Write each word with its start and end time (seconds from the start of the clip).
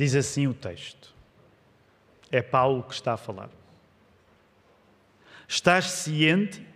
Diz 0.00 0.14
assim 0.16 0.46
o 0.46 0.54
texto. 0.54 1.14
É 2.32 2.40
Paulo 2.40 2.82
que 2.84 2.94
está 2.94 3.12
a 3.12 3.16
falar. 3.18 3.50
Estás 5.46 5.90
ciente 5.90 6.66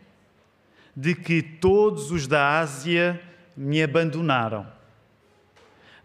de 0.94 1.14
que 1.14 1.42
todos 1.42 2.10
os 2.10 2.26
da 2.26 2.60
Ásia 2.60 3.18
me 3.56 3.82
abandonaram. 3.82 4.70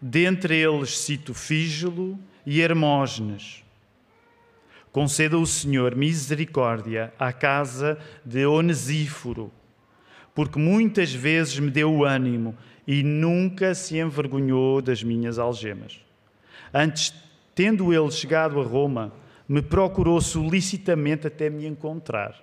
Dentre 0.00 0.56
eles 0.56 0.98
cito 0.98 1.34
Fígelo 1.34 2.18
e 2.46 2.62
Hermógenes. 2.62 3.62
Conceda 4.90 5.36
o 5.36 5.46
Senhor 5.46 5.94
misericórdia 5.94 7.12
à 7.18 7.34
casa 7.34 7.98
de 8.24 8.46
Onesíforo, 8.46 9.52
porque 10.34 10.58
muitas 10.58 11.12
vezes 11.12 11.58
me 11.58 11.70
deu 11.70 12.02
ânimo 12.02 12.56
e 12.86 13.02
nunca 13.02 13.74
se 13.74 13.98
envergonhou 13.98 14.80
das 14.80 15.02
minhas 15.02 15.38
algemas. 15.38 16.00
Antes, 16.72 17.12
tendo 17.54 17.92
ele 17.92 18.10
chegado 18.10 18.60
a 18.60 18.64
Roma, 18.64 19.12
me 19.48 19.60
procurou 19.60 20.20
solicitamente 20.20 21.26
até 21.26 21.50
me 21.50 21.66
encontrar. 21.66 22.34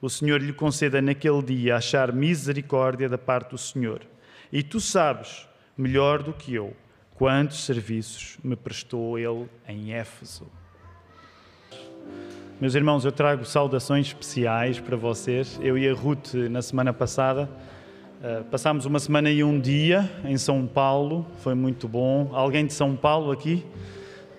O 0.00 0.10
Senhor 0.10 0.42
lhe 0.42 0.52
conceda 0.52 1.00
naquele 1.00 1.42
dia 1.42 1.76
achar 1.76 2.12
misericórdia 2.12 3.08
da 3.08 3.16
parte 3.16 3.50
do 3.50 3.58
Senhor. 3.58 4.02
E 4.52 4.62
tu 4.62 4.80
sabes, 4.80 5.46
melhor 5.78 6.22
do 6.22 6.32
que 6.32 6.52
eu, 6.52 6.76
quantos 7.14 7.64
serviços 7.64 8.36
me 8.42 8.56
prestou 8.56 9.16
ele 9.16 9.48
em 9.68 9.92
Éfeso. 9.92 10.50
Meus 12.60 12.74
irmãos, 12.74 13.04
eu 13.04 13.12
trago 13.12 13.44
saudações 13.44 14.08
especiais 14.08 14.80
para 14.80 14.96
vocês. 14.96 15.58
Eu 15.62 15.78
e 15.78 15.88
a 15.88 15.94
Ruth, 15.94 16.34
na 16.34 16.62
semana 16.62 16.92
passada, 16.92 17.48
uh, 18.22 18.44
passámos 18.44 18.86
uma 18.86 18.98
semana 18.98 19.30
e 19.30 19.42
um 19.42 19.58
dia 19.58 20.10
em 20.24 20.38
São 20.38 20.66
Paulo, 20.66 21.26
foi 21.38 21.54
muito 21.54 21.88
bom. 21.88 22.30
Alguém 22.32 22.64
de 22.64 22.72
São 22.72 22.94
Paulo 22.94 23.32
aqui? 23.32 23.64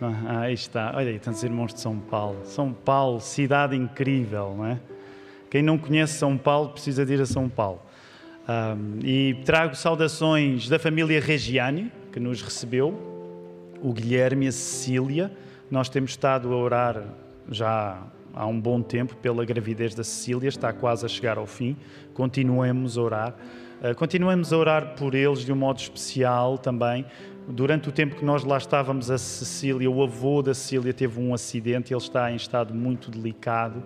Ah, 0.01 0.41
aí 0.41 0.53
está, 0.53 0.91
olha 0.95 1.09
aí, 1.09 1.19
tantos 1.19 1.43
irmãos 1.43 1.73
de 1.73 1.79
São 1.79 1.97
Paulo. 1.97 2.39
São 2.45 2.73
Paulo, 2.73 3.19
cidade 3.21 3.75
incrível, 3.75 4.53
não 4.57 4.65
é? 4.65 4.79
Quem 5.49 5.61
não 5.61 5.77
conhece 5.77 6.13
São 6.13 6.37
Paulo 6.37 6.69
precisa 6.69 7.05
de 7.05 7.13
ir 7.13 7.21
a 7.21 7.25
São 7.25 7.47
Paulo. 7.47 7.79
Um, 8.49 8.99
e 9.01 9.35
trago 9.45 9.75
saudações 9.75 10.67
da 10.67 10.77
família 10.77 11.21
Regiani, 11.21 11.91
que 12.11 12.19
nos 12.19 12.41
recebeu, 12.41 12.99
o 13.81 13.93
Guilherme 13.93 14.45
e 14.45 14.49
a 14.49 14.51
Cecília. 14.51 15.31
Nós 15.71 15.87
temos 15.87 16.11
estado 16.11 16.51
a 16.51 16.57
orar 16.57 17.03
já 17.49 18.01
há 18.33 18.45
um 18.47 18.59
bom 18.59 18.81
tempo 18.81 19.15
pela 19.17 19.45
gravidez 19.45 19.93
da 19.93 20.03
Cecília, 20.03 20.49
está 20.49 20.73
quase 20.73 21.05
a 21.05 21.09
chegar 21.09 21.37
ao 21.37 21.45
fim. 21.45 21.77
Continuemos 22.13 22.97
a 22.97 23.01
orar. 23.01 23.35
Uh, 23.81 23.95
continuemos 23.95 24.51
a 24.51 24.57
orar 24.57 24.95
por 24.95 25.13
eles 25.13 25.39
de 25.39 25.51
um 25.51 25.55
modo 25.55 25.79
especial 25.79 26.57
também. 26.57 27.05
Durante 27.47 27.89
o 27.89 27.91
tempo 27.91 28.15
que 28.15 28.23
nós 28.23 28.43
lá 28.43 28.57
estávamos, 28.57 29.11
a 29.11 29.17
Cecília, 29.17 29.89
o 29.89 30.01
avô 30.01 30.41
da 30.41 30.53
Cecília, 30.53 30.93
teve 30.93 31.19
um 31.19 31.33
acidente, 31.33 31.93
ele 31.93 32.01
está 32.01 32.31
em 32.31 32.35
estado 32.35 32.73
muito 32.73 33.11
delicado. 33.11 33.83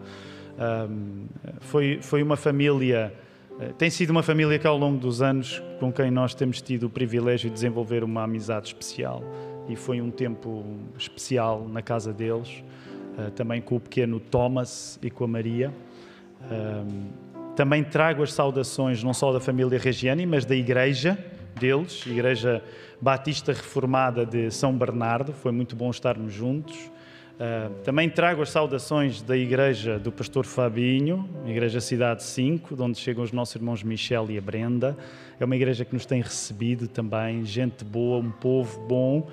Foi, 1.59 1.99
foi 2.01 2.23
uma 2.23 2.35
família, 2.35 3.13
uh, 3.51 3.73
tem 3.73 3.89
sido 3.89 4.09
uma 4.09 4.23
família 4.23 4.57
que 4.57 4.65
ao 4.65 4.77
longo 4.77 4.97
dos 4.97 5.21
anos 5.21 5.61
com 5.79 5.91
quem 5.91 6.09
nós 6.09 6.33
temos 6.33 6.61
tido 6.61 6.87
o 6.87 6.89
privilégio 6.89 7.49
de 7.49 7.53
desenvolver 7.53 8.03
uma 8.03 8.23
amizade 8.23 8.67
especial 8.67 9.23
e 9.69 9.75
foi 9.75 10.01
um 10.01 10.09
tempo 10.09 10.65
especial 10.97 11.67
na 11.67 11.81
casa 11.81 12.11
deles. 12.11 12.63
Eh, 13.17 13.29
também 13.31 13.61
com 13.61 13.77
o 13.77 13.79
pequeno 13.79 14.19
Thomas 14.19 14.99
e 15.01 15.09
com 15.09 15.23
a 15.23 15.27
Maria. 15.27 15.73
também 17.55 17.83
trago 17.83 18.21
as 18.21 18.31
saudações 18.31 19.03
não 19.03 19.13
só 19.13 19.33
da 19.33 19.39
família 19.39 19.79
Regiani, 19.79 20.25
mas 20.27 20.45
da 20.45 20.55
igreja 20.55 21.17
deles, 21.59 22.05
Igreja 22.05 22.63
Batista 23.01 23.51
Reformada 23.51 24.25
de 24.25 24.51
São 24.51 24.77
Bernardo. 24.77 25.33
Foi 25.33 25.51
muito 25.51 25.75
bom 25.75 25.89
estarmos 25.89 26.31
juntos. 26.31 26.75
Uh, 27.37 27.71
também 27.83 28.09
trago 28.09 28.41
as 28.41 28.49
saudações 28.49 29.21
da 29.21 29.37
igreja 29.37 29.99
do 29.99 30.11
pastor 30.11 30.43
Fabinho, 30.43 31.29
Igreja 31.45 31.79
Cidade 31.79 32.23
5, 32.23 32.75
de 32.75 32.81
onde 32.81 32.97
chegam 32.97 33.23
os 33.23 33.31
nossos 33.31 33.55
irmãos 33.55 33.83
Michel 33.83 34.25
e 34.31 34.39
a 34.39 34.41
Brenda. 34.41 34.97
É 35.39 35.45
uma 35.45 35.55
igreja 35.55 35.85
que 35.85 35.93
nos 35.93 36.03
tem 36.03 36.19
recebido 36.19 36.87
também, 36.87 37.45
gente 37.45 37.85
boa, 37.85 38.17
um 38.17 38.31
povo 38.31 38.79
bom. 38.87 39.29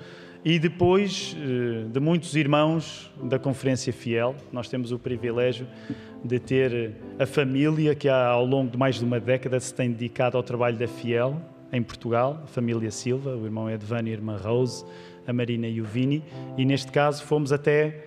E 0.47 0.59
depois 0.59 1.35
eh, 1.39 1.87
de 1.89 1.99
muitos 1.99 2.35
irmãos 2.35 3.11
da 3.23 3.39
Conferência 3.39 3.91
Fiel, 3.91 4.35
nós 4.53 4.69
temos 4.69 4.91
o 4.91 4.99
privilégio 4.99 5.67
de 6.23 6.37
ter 6.37 6.91
a 7.17 7.25
família 7.25 7.95
que 7.95 8.07
ao 8.07 8.45
longo 8.45 8.69
de 8.69 8.77
mais 8.77 8.99
de 8.99 9.03
uma 9.03 9.19
década 9.19 9.59
se 9.59 9.73
tem 9.73 9.89
dedicado 9.89 10.37
ao 10.37 10.43
trabalho 10.43 10.77
da 10.77 10.87
Fiel 10.87 11.41
em 11.71 11.81
Portugal, 11.81 12.41
a 12.43 12.45
família 12.45 12.91
Silva, 12.91 13.35
o 13.35 13.43
irmão 13.43 13.67
Edvani 13.67 14.11
e 14.11 14.13
a 14.13 14.17
irmã 14.17 14.37
Rose, 14.37 14.85
a 15.25 15.33
Marina 15.33 15.67
e 15.67 15.81
o 15.81 15.83
Vini, 15.83 16.23
e 16.55 16.63
neste 16.63 16.91
caso 16.91 17.23
fomos 17.23 17.51
até 17.51 18.05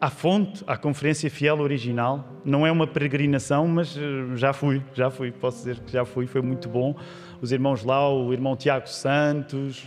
à 0.00 0.08
fonte, 0.08 0.64
à 0.66 0.78
Conferência 0.78 1.30
Fiel 1.30 1.60
original. 1.60 2.26
Não 2.46 2.66
é 2.66 2.72
uma 2.72 2.86
peregrinação, 2.86 3.68
mas 3.68 3.94
eh, 3.94 4.00
já 4.36 4.54
fui, 4.54 4.82
já 4.94 5.10
fui, 5.10 5.30
posso 5.30 5.58
dizer 5.58 5.80
que 5.80 5.92
já 5.92 6.06
fui, 6.06 6.26
foi 6.26 6.40
muito 6.40 6.66
bom. 6.66 6.96
Os 7.42 7.52
irmãos 7.52 7.84
lá, 7.84 8.10
o 8.10 8.32
irmão 8.32 8.56
Tiago 8.56 8.88
Santos, 8.88 9.86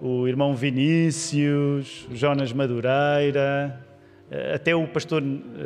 o 0.00 0.26
irmão 0.26 0.54
Vinícius, 0.54 2.06
Jonas 2.12 2.52
Madureira, 2.52 3.84
eh, 4.30 4.54
até 4.54 4.74
o 4.74 4.86
pastor 4.86 5.22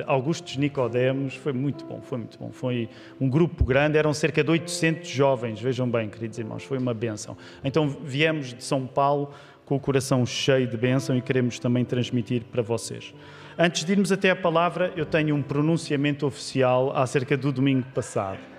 Augusto 0.06 0.58
Nicodemos, 0.58 1.34
foi 1.34 1.52
muito 1.52 1.84
bom, 1.84 2.00
foi 2.00 2.18
muito 2.18 2.38
bom. 2.38 2.50
Foi 2.52 2.88
um 3.20 3.28
grupo 3.28 3.64
grande, 3.64 3.98
eram 3.98 4.12
cerca 4.12 4.44
de 4.44 4.50
800 4.50 5.08
jovens, 5.08 5.60
vejam 5.60 5.88
bem, 5.88 6.08
queridos 6.08 6.38
irmãos, 6.38 6.62
foi 6.62 6.78
uma 6.78 6.94
benção. 6.94 7.36
Então 7.64 7.88
viemos 7.88 8.54
de 8.54 8.62
São 8.62 8.86
Paulo 8.86 9.32
com 9.64 9.76
o 9.76 9.80
coração 9.80 10.26
cheio 10.26 10.66
de 10.66 10.76
bênção 10.76 11.16
e 11.16 11.22
queremos 11.22 11.58
também 11.58 11.84
transmitir 11.84 12.42
para 12.44 12.62
vocês. 12.62 13.14
Antes 13.58 13.84
de 13.84 13.92
irmos 13.92 14.10
até 14.10 14.30
a 14.30 14.36
palavra, 14.36 14.92
eu 14.96 15.04
tenho 15.04 15.34
um 15.34 15.42
pronunciamento 15.42 16.26
oficial 16.26 16.96
acerca 16.96 17.36
do 17.36 17.52
domingo 17.52 17.86
passado 17.94 18.49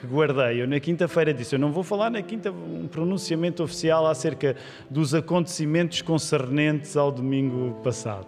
que 0.00 0.06
guardei. 0.06 0.62
Eu 0.62 0.66
na 0.66 0.80
quinta-feira 0.80 1.32
disse: 1.32 1.54
Eu 1.54 1.58
não 1.58 1.72
vou 1.72 1.82
falar 1.82 2.10
na 2.10 2.22
quinta 2.22 2.50
um 2.50 2.86
pronunciamento 2.86 3.62
oficial 3.62 4.06
acerca 4.06 4.56
dos 4.88 5.14
acontecimentos 5.14 6.02
concernentes 6.02 6.96
ao 6.96 7.10
domingo 7.10 7.80
passado. 7.82 8.26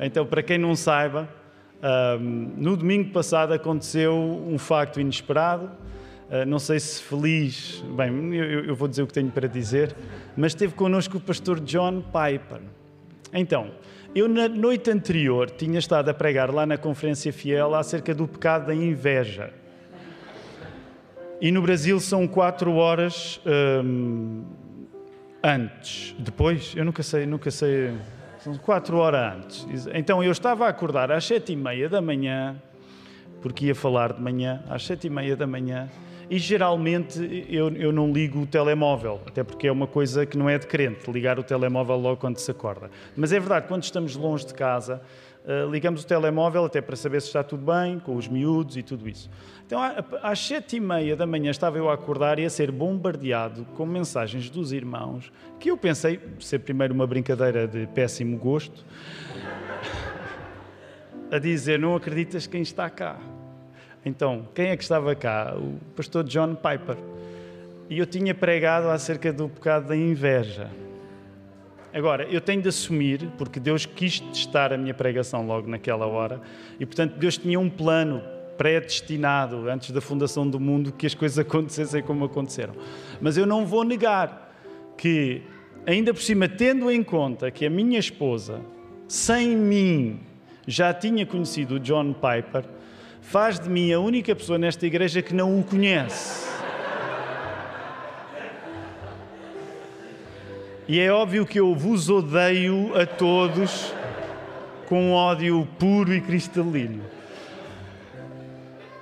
Então, 0.00 0.24
para 0.24 0.42
quem 0.42 0.58
não 0.58 0.76
saiba, 0.76 1.28
um, 1.82 2.52
no 2.56 2.76
domingo 2.76 3.10
passado 3.10 3.52
aconteceu 3.52 4.14
um 4.14 4.58
facto 4.58 5.00
inesperado. 5.00 5.70
Uh, 6.30 6.44
não 6.46 6.58
sei 6.58 6.78
se 6.78 7.02
feliz, 7.02 7.82
bem, 7.96 8.34
eu, 8.34 8.66
eu, 8.66 8.74
vou 8.74 8.86
dizer 8.86 9.02
o 9.02 9.06
que 9.06 9.14
tenho 9.14 9.30
para 9.30 9.48
dizer, 9.48 9.96
mas 10.36 10.52
esteve 10.52 10.74
connosco 10.74 11.16
o 11.16 11.20
pastor 11.20 11.58
John 11.60 12.02
Piper. 12.02 12.60
Então, 13.32 13.70
eu 14.14 14.28
na 14.28 14.46
noite 14.46 14.90
anterior 14.90 15.48
tinha 15.50 15.78
estado 15.78 16.08
a 16.10 16.14
pregar 16.14 16.52
lá 16.52 16.66
na 16.66 16.76
Conferência 16.76 17.32
Fiel 17.32 17.74
acerca 17.74 18.14
do 18.14 18.28
pecado 18.28 18.66
da 18.66 18.74
inveja. 18.74 19.52
E 21.40 21.52
no 21.52 21.62
Brasil 21.62 22.00
são 22.00 22.26
quatro 22.26 22.74
horas 22.74 23.40
hum, 23.84 24.42
antes. 25.42 26.16
Depois, 26.18 26.74
eu 26.76 26.84
nunca 26.84 27.02
sei, 27.04 27.26
nunca 27.26 27.48
sei. 27.48 27.94
São 28.40 28.56
quatro 28.56 28.96
horas 28.96 29.36
antes. 29.36 29.88
Então 29.94 30.22
eu 30.22 30.32
estava 30.32 30.66
a 30.66 30.68
acordar 30.68 31.12
às 31.12 31.24
sete 31.24 31.52
e 31.52 31.56
meia 31.56 31.88
da 31.88 32.00
manhã, 32.00 32.60
porque 33.40 33.66
ia 33.66 33.74
falar 33.74 34.14
de 34.14 34.20
manhã, 34.20 34.64
às 34.68 34.84
sete 34.84 35.06
e 35.06 35.10
meia 35.10 35.36
da 35.36 35.46
manhã, 35.46 35.88
e 36.28 36.38
geralmente 36.38 37.46
eu, 37.48 37.68
eu 37.70 37.92
não 37.92 38.12
ligo 38.12 38.40
o 38.40 38.46
telemóvel, 38.46 39.20
até 39.24 39.44
porque 39.44 39.68
é 39.68 39.72
uma 39.72 39.86
coisa 39.86 40.26
que 40.26 40.36
não 40.36 40.48
é 40.48 40.58
de 40.58 40.66
crente, 40.66 41.08
ligar 41.08 41.38
o 41.38 41.44
telemóvel 41.44 41.96
logo 41.96 42.16
quando 42.16 42.38
se 42.38 42.50
acorda. 42.50 42.90
Mas 43.16 43.32
é 43.32 43.38
verdade, 43.38 43.68
quando 43.68 43.84
estamos 43.84 44.16
longe 44.16 44.44
de 44.44 44.54
casa, 44.54 45.00
ligamos 45.70 46.02
o 46.02 46.06
telemóvel 46.06 46.66
até 46.66 46.80
para 46.80 46.94
saber 46.94 47.22
se 47.22 47.28
está 47.28 47.42
tudo 47.42 47.64
bem, 47.72 47.98
com 47.98 48.14
os 48.14 48.28
miúdos 48.28 48.76
e 48.76 48.82
tudo 48.82 49.08
isso. 49.08 49.30
Então, 49.66 49.80
às 50.22 50.38
sete 50.38 50.76
e 50.76 50.80
meia 50.80 51.16
da 51.16 51.26
manhã 51.26 51.50
estava 51.50 51.78
eu 51.78 51.88
a 51.88 51.94
acordar 51.94 52.38
e 52.38 52.44
a 52.44 52.50
ser 52.50 52.70
bombardeado 52.70 53.64
com 53.74 53.86
mensagens 53.86 54.50
dos 54.50 54.72
irmãos, 54.72 55.32
que 55.58 55.70
eu 55.70 55.76
pensei 55.76 56.20
ser 56.38 56.58
primeiro 56.60 56.92
uma 56.92 57.06
brincadeira 57.06 57.66
de 57.66 57.86
péssimo 57.88 58.36
gosto, 58.36 58.84
a 61.30 61.38
dizer: 61.38 61.78
Não 61.78 61.96
acreditas 61.96 62.46
quem 62.46 62.60
está 62.60 62.90
cá. 62.90 63.18
Então, 64.04 64.48
quem 64.54 64.68
é 64.68 64.76
que 64.76 64.82
estava 64.82 65.14
cá? 65.14 65.54
O 65.56 65.78
pastor 65.96 66.24
John 66.24 66.54
Piper. 66.54 66.96
E 67.90 67.98
eu 67.98 68.06
tinha 68.06 68.34
pregado 68.34 68.88
acerca 68.88 69.32
do 69.32 69.48
pecado 69.48 69.88
da 69.88 69.96
inveja. 69.96 70.70
Agora, 71.98 72.28
eu 72.30 72.40
tenho 72.40 72.62
de 72.62 72.68
assumir, 72.68 73.28
porque 73.36 73.58
Deus 73.58 73.84
quis 73.84 74.20
testar 74.20 74.72
a 74.72 74.78
minha 74.78 74.94
pregação 74.94 75.44
logo 75.44 75.68
naquela 75.68 76.06
hora, 76.06 76.40
e 76.78 76.86
portanto 76.86 77.16
Deus 77.18 77.36
tinha 77.36 77.58
um 77.58 77.68
plano 77.68 78.22
predestinado 78.56 79.68
antes 79.68 79.90
da 79.90 80.00
fundação 80.00 80.48
do 80.48 80.60
mundo 80.60 80.92
que 80.92 81.08
as 81.08 81.14
coisas 81.14 81.36
acontecessem 81.44 82.00
como 82.00 82.24
aconteceram. 82.26 82.72
Mas 83.20 83.36
eu 83.36 83.44
não 83.44 83.66
vou 83.66 83.82
negar 83.82 84.54
que, 84.96 85.42
ainda 85.84 86.14
por 86.14 86.22
cima, 86.22 86.48
tendo 86.48 86.88
em 86.88 87.02
conta 87.02 87.50
que 87.50 87.66
a 87.66 87.70
minha 87.70 87.98
esposa, 87.98 88.60
sem 89.08 89.56
mim, 89.56 90.20
já 90.68 90.94
tinha 90.94 91.26
conhecido 91.26 91.74
o 91.74 91.80
John 91.80 92.12
Piper, 92.12 92.64
faz 93.20 93.58
de 93.58 93.68
mim 93.68 93.92
a 93.92 93.98
única 93.98 94.36
pessoa 94.36 94.56
nesta 94.56 94.86
igreja 94.86 95.20
que 95.20 95.34
não 95.34 95.58
o 95.58 95.64
conhece. 95.64 96.47
E 100.88 100.98
é 101.00 101.12
óbvio 101.12 101.44
que 101.44 101.60
eu 101.60 101.74
vos 101.74 102.08
odeio 102.08 102.98
a 102.98 103.04
todos 103.04 103.94
com 104.86 105.10
um 105.10 105.12
ódio 105.12 105.68
puro 105.78 106.14
e 106.14 106.18
cristalino. 106.18 107.04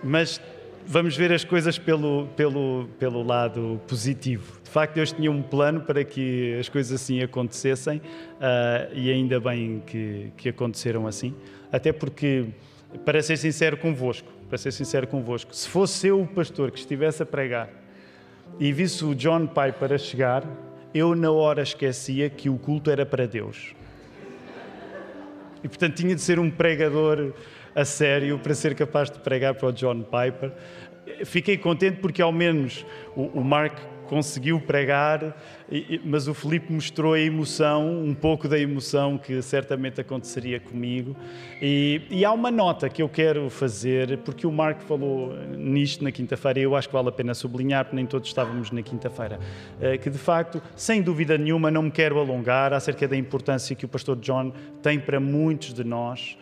Mas 0.02 0.40
vamos 0.84 1.16
ver 1.16 1.32
as 1.32 1.44
coisas 1.44 1.78
pelo, 1.78 2.26
pelo, 2.34 2.88
pelo 2.98 3.22
lado 3.22 3.80
positivo. 3.86 4.60
De 4.64 4.68
facto, 4.68 4.94
Deus 4.94 5.12
tinha 5.12 5.30
um 5.30 5.40
plano 5.40 5.80
para 5.80 6.02
que 6.02 6.56
as 6.58 6.68
coisas 6.68 7.00
assim 7.00 7.22
acontecessem 7.22 7.98
uh, 7.98 8.92
e 8.92 9.08
ainda 9.08 9.38
bem 9.38 9.80
que, 9.86 10.32
que 10.36 10.48
aconteceram 10.48 11.06
assim. 11.06 11.36
Até 11.70 11.92
porque, 11.92 12.46
para 13.04 13.22
ser 13.22 13.36
sincero 13.36 13.76
convosco, 13.76 14.28
para 14.48 14.58
ser 14.58 14.72
sincero 14.72 15.06
convosco, 15.06 15.54
se 15.54 15.68
fosse 15.68 16.08
eu 16.08 16.20
o 16.20 16.26
pastor 16.26 16.72
que 16.72 16.80
estivesse 16.80 17.22
a 17.22 17.26
pregar 17.26 17.70
e 18.58 18.72
visse 18.72 19.04
o 19.04 19.14
John 19.14 19.46
Piper 19.46 19.92
a 19.92 19.98
chegar, 19.98 20.42
eu 20.96 21.14
na 21.14 21.30
hora 21.30 21.62
esquecia 21.62 22.30
que 22.30 22.48
o 22.48 22.58
culto 22.58 22.90
era 22.90 23.04
para 23.04 23.26
Deus. 23.26 23.74
E 25.62 25.68
portanto 25.68 25.96
tinha 25.96 26.14
de 26.14 26.20
ser 26.20 26.38
um 26.38 26.50
pregador 26.50 27.34
a 27.74 27.84
sério 27.84 28.38
para 28.38 28.54
ser 28.54 28.74
capaz 28.74 29.10
de 29.10 29.18
pregar 29.18 29.54
para 29.54 29.68
o 29.68 29.72
John 29.72 30.02
Piper. 30.02 30.52
Fiquei 31.24 31.58
contente 31.58 31.98
porque 31.98 32.22
ao 32.22 32.32
menos 32.32 32.86
o, 33.14 33.24
o 33.24 33.44
Mark 33.44 33.78
conseguiu 34.06 34.60
pregar, 34.60 35.36
mas 36.04 36.28
o 36.28 36.34
Felipe 36.34 36.72
mostrou 36.72 37.14
a 37.14 37.20
emoção, 37.20 38.02
um 38.02 38.14
pouco 38.14 38.48
da 38.48 38.58
emoção 38.58 39.18
que 39.18 39.42
certamente 39.42 40.00
aconteceria 40.00 40.58
comigo. 40.60 41.16
E, 41.60 42.02
e 42.10 42.24
há 42.24 42.32
uma 42.32 42.50
nota 42.50 42.88
que 42.88 43.02
eu 43.02 43.08
quero 43.08 43.50
fazer, 43.50 44.18
porque 44.18 44.46
o 44.46 44.52
Marco 44.52 44.82
falou 44.82 45.34
nisto 45.56 46.02
na 46.04 46.12
quinta-feira, 46.12 46.60
e 46.60 46.62
eu 46.62 46.74
acho 46.76 46.88
que 46.88 46.94
vale 46.94 47.08
a 47.08 47.12
pena 47.12 47.34
sublinhar, 47.34 47.84
porque 47.84 47.96
nem 47.96 48.06
todos 48.06 48.28
estávamos 48.28 48.70
na 48.70 48.82
quinta-feira, 48.82 49.38
eh, 49.80 49.98
que 49.98 50.08
de 50.08 50.18
facto, 50.18 50.62
sem 50.74 51.02
dúvida 51.02 51.36
nenhuma, 51.36 51.70
não 51.70 51.82
me 51.82 51.90
quero 51.90 52.18
alongar 52.18 52.72
acerca 52.72 53.06
da 53.06 53.16
importância 53.16 53.74
que 53.76 53.84
o 53.84 53.88
pastor 53.88 54.16
John 54.16 54.52
tem 54.82 54.98
para 54.98 55.20
muitos 55.20 55.74
de 55.74 55.84
nós. 55.84 56.38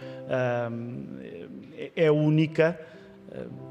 É 1.95 2.11
única 2.11 2.79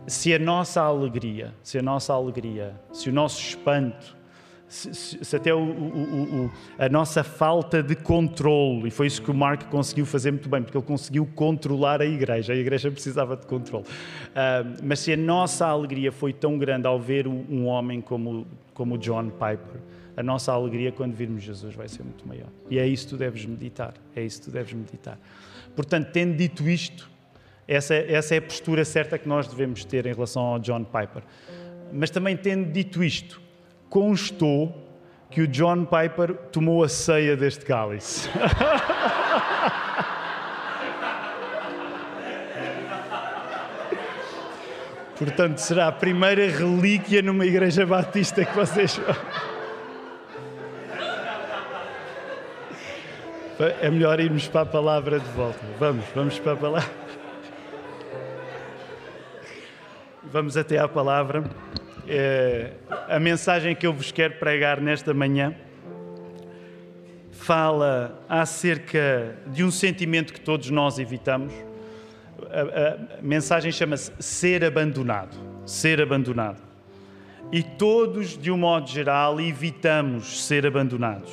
se 0.08 0.34
a 0.34 0.40
nossa 0.40 0.82
alegria, 0.82 1.54
se 1.64 1.78
a 1.78 1.82
nossa 1.82 2.14
alegria, 2.14 2.76
se 2.92 3.10
o 3.10 3.14
nosso 3.14 3.42
espanto, 3.42 4.18
se, 4.68 4.94
se, 4.94 5.24
se 5.24 5.36
até 5.36 5.54
o, 5.54 5.60
o, 5.60 6.46
o, 6.46 6.52
a 6.80 6.90
nossa 6.90 7.24
falta 7.24 7.84
de 7.84 7.96
controle, 7.96 8.88
e 8.88 8.92
foi 8.92 9.08
isso 9.08 9.22
que 9.22 9.30
o 9.30 9.34
Mark 9.34 9.66
conseguiu 9.70 10.06
fazer 10.06 10.32
muito 10.32 10.50
bem, 10.50 10.64
porque 10.64 10.78
ele 10.78 10.86
conseguiu 10.86 11.28
controlar 11.36 12.02
a 12.02 12.06
igreja, 12.06 12.54
a 12.54 12.56
igreja 12.56 12.90
precisava 12.90 13.38
de 13.38 13.46
controle. 13.46 13.86
Uh, 13.86 14.82
mas 14.84 15.00
se 15.00 15.14
a 15.14 15.18
nossa 15.18 15.68
alegria 15.68 16.12
foi 16.12 16.34
tão 16.34 16.58
grande 16.58 16.88
ao 16.88 17.00
ver 17.00 17.28
um 17.28 17.68
homem 17.68 18.02
como, 18.02 18.48
como 18.74 18.98
John 18.98 19.30
Piper, 19.30 19.80
a 20.18 20.24
nossa 20.24 20.52
alegria 20.52 20.92
quando 20.92 21.14
virmos 21.14 21.44
Jesus 21.44 21.76
vai 21.76 21.88
ser 21.88 22.04
muito 22.04 22.28
maior. 22.28 22.50
E 22.70 22.80
é 22.80 22.88
isso 22.88 23.06
que 23.06 23.10
tu 23.12 23.18
deves 23.18 23.46
meditar, 23.46 23.94
é 24.16 24.24
isso 24.24 24.40
que 24.40 24.46
tu 24.46 24.52
deves 24.52 24.74
meditar. 24.74 25.20
Portanto, 25.76 26.10
tendo 26.12 26.36
dito 26.36 26.68
isto, 26.68 27.13
essa, 27.68 27.96
essa 27.96 28.36
é 28.36 28.38
a 28.38 28.42
postura 28.42 28.84
certa 28.84 29.18
que 29.18 29.28
nós 29.28 29.48
devemos 29.48 29.86
ter 29.86 30.06
em 30.06 30.14
relação 30.14 30.44
ao 30.44 30.60
John 30.60 30.84
Piper. 30.84 31.24
Mas 31.92 32.10
também 32.10 32.36
tendo 32.36 32.72
dito 32.72 33.04
isto, 33.04 33.42
constou 33.90 34.84
que 35.30 35.42
o 35.42 35.48
John 35.48 35.86
Piper 35.86 36.36
tomou 36.52 36.84
a 36.84 36.90
ceia 36.90 37.36
deste 37.36 37.66
cálice. 37.66 38.30
Portanto, 45.18 45.60
será 45.60 45.88
a 45.88 45.92
primeira 45.92 46.50
relíquia 46.50 47.22
numa 47.22 47.46
igreja 47.46 47.86
batista 47.86 48.44
que 48.44 48.54
vocês. 48.56 49.00
É 53.80 53.90
melhor 53.90 54.20
irmos 54.20 54.48
para 54.48 54.62
a 54.62 54.66
palavra 54.66 55.20
de 55.20 55.30
volta. 55.30 55.60
Vamos, 55.80 56.06
vamos 56.14 56.40
para 56.40 56.54
a 56.54 56.58
palavra. 56.58 56.92
Vamos 60.34 60.58
até 60.58 60.80
à 60.80 60.88
palavra. 60.88 61.44
É, 62.08 62.72
a 63.08 63.20
mensagem 63.20 63.76
que 63.76 63.86
eu 63.86 63.94
vos 63.94 64.12
quero 64.12 64.34
pregar 64.40 64.82
nesta 64.82 65.14
manhã 65.14 65.54
fala 67.30 68.20
acerca 68.28 69.38
de 69.46 69.64
um 69.64 69.70
sentimento 69.70 70.34
que 70.34 70.42
todos 70.42 70.72
nós 70.72 70.98
evitamos. 70.98 71.54
A, 72.50 73.20
a 73.20 73.22
mensagem 73.22 73.72
chama-se 73.72 74.12
ser 74.18 74.66
abandonado. 74.66 75.38
Ser 75.68 76.02
abandonado. 76.02 76.64
E 77.52 77.62
todos, 77.62 78.36
de 78.36 78.50
um 78.50 78.58
modo 78.58 78.90
geral, 78.90 79.40
evitamos 79.40 80.48
ser 80.48 80.66
abandonados. 80.66 81.32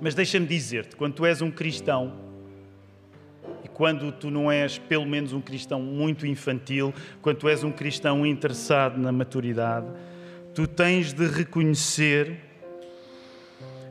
Mas 0.00 0.14
deixa-me 0.14 0.46
dizer-te, 0.46 0.94
quando 0.94 1.14
tu 1.14 1.26
és 1.26 1.42
um 1.42 1.50
cristão, 1.50 2.23
quando 3.74 4.12
tu 4.12 4.30
não 4.30 4.50
és 4.50 4.78
pelo 4.78 5.04
menos 5.04 5.32
um 5.32 5.40
cristão 5.40 5.82
muito 5.82 6.26
infantil, 6.26 6.94
quando 7.20 7.38
tu 7.38 7.48
és 7.48 7.64
um 7.64 7.72
cristão 7.72 8.24
interessado 8.24 8.98
na 8.98 9.10
maturidade, 9.10 9.88
tu 10.54 10.66
tens 10.66 11.12
de 11.12 11.26
reconhecer 11.26 12.40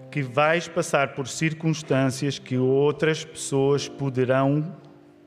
que 0.10 0.22
vais 0.22 0.68
passar 0.68 1.14
por 1.14 1.28
circunstâncias 1.28 2.40
que 2.40 2.58
outras 2.58 3.26
pessoas 3.26 3.90
poderão 3.90 4.76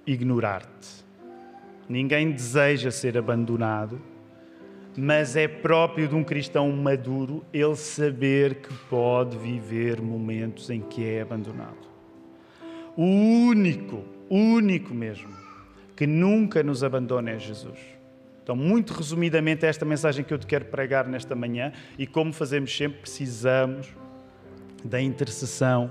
ignorar-te. 0.07 1.05
Ninguém 1.89 2.31
deseja 2.31 2.91
ser 2.91 3.19
abandonado, 3.19 4.01
mas 4.97 5.37
é 5.37 5.47
próprio 5.47 6.09
de 6.09 6.15
um 6.15 6.25
cristão 6.25 6.73
maduro 6.73 7.45
ele 7.53 7.77
saber 7.77 8.57
que 8.57 8.73
pode 8.89 9.37
viver 9.37 10.01
momentos 10.01 10.71
em 10.71 10.81
que 10.81 11.05
é 11.05 11.21
abandonado. 11.21 11.87
O 12.97 13.05
único 13.05 14.16
único 14.31 14.95
mesmo, 14.95 15.35
que 15.95 16.07
nunca 16.07 16.63
nos 16.63 16.85
abandona 16.85 17.31
é 17.31 17.39
Jesus. 17.39 17.79
Então, 18.43 18.55
muito 18.55 18.93
resumidamente, 18.93 19.67
é 19.67 19.69
esta 19.69 19.85
mensagem 19.85 20.25
que 20.25 20.33
eu 20.33 20.39
te 20.39 20.47
quero 20.47 20.67
pregar 20.67 21.09
nesta 21.09 21.35
manhã 21.35 21.73
e 21.99 22.07
como 22.07 22.33
fazemos 22.33 22.77
sempre, 22.77 23.01
precisamos 23.01 23.89
da 24.85 25.01
intercessão 25.01 25.91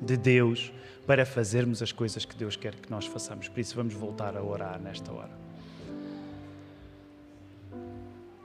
de 0.00 0.16
Deus 0.16 0.72
para 1.06 1.26
fazermos 1.26 1.82
as 1.82 1.92
coisas 1.92 2.24
que 2.24 2.34
Deus 2.34 2.56
quer 2.56 2.74
que 2.74 2.90
nós 2.90 3.06
façamos. 3.06 3.48
Por 3.48 3.60
isso, 3.60 3.76
vamos 3.76 3.92
voltar 3.92 4.36
a 4.36 4.42
orar 4.42 4.80
nesta 4.80 5.12
hora. 5.12 5.42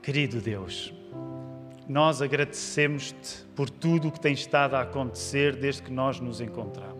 Querido 0.02 0.40
Deus, 0.40 0.92
nós 1.88 2.20
agradecemos-te 2.20 3.44
por 3.54 3.70
tudo 3.70 4.08
o 4.08 4.12
que 4.12 4.20
tem 4.20 4.34
estado 4.34 4.74
a 4.74 4.82
acontecer 4.82 5.56
desde 5.56 5.82
que 5.82 5.90
nós 5.90 6.20
nos 6.20 6.40
encontramos. 6.40 6.97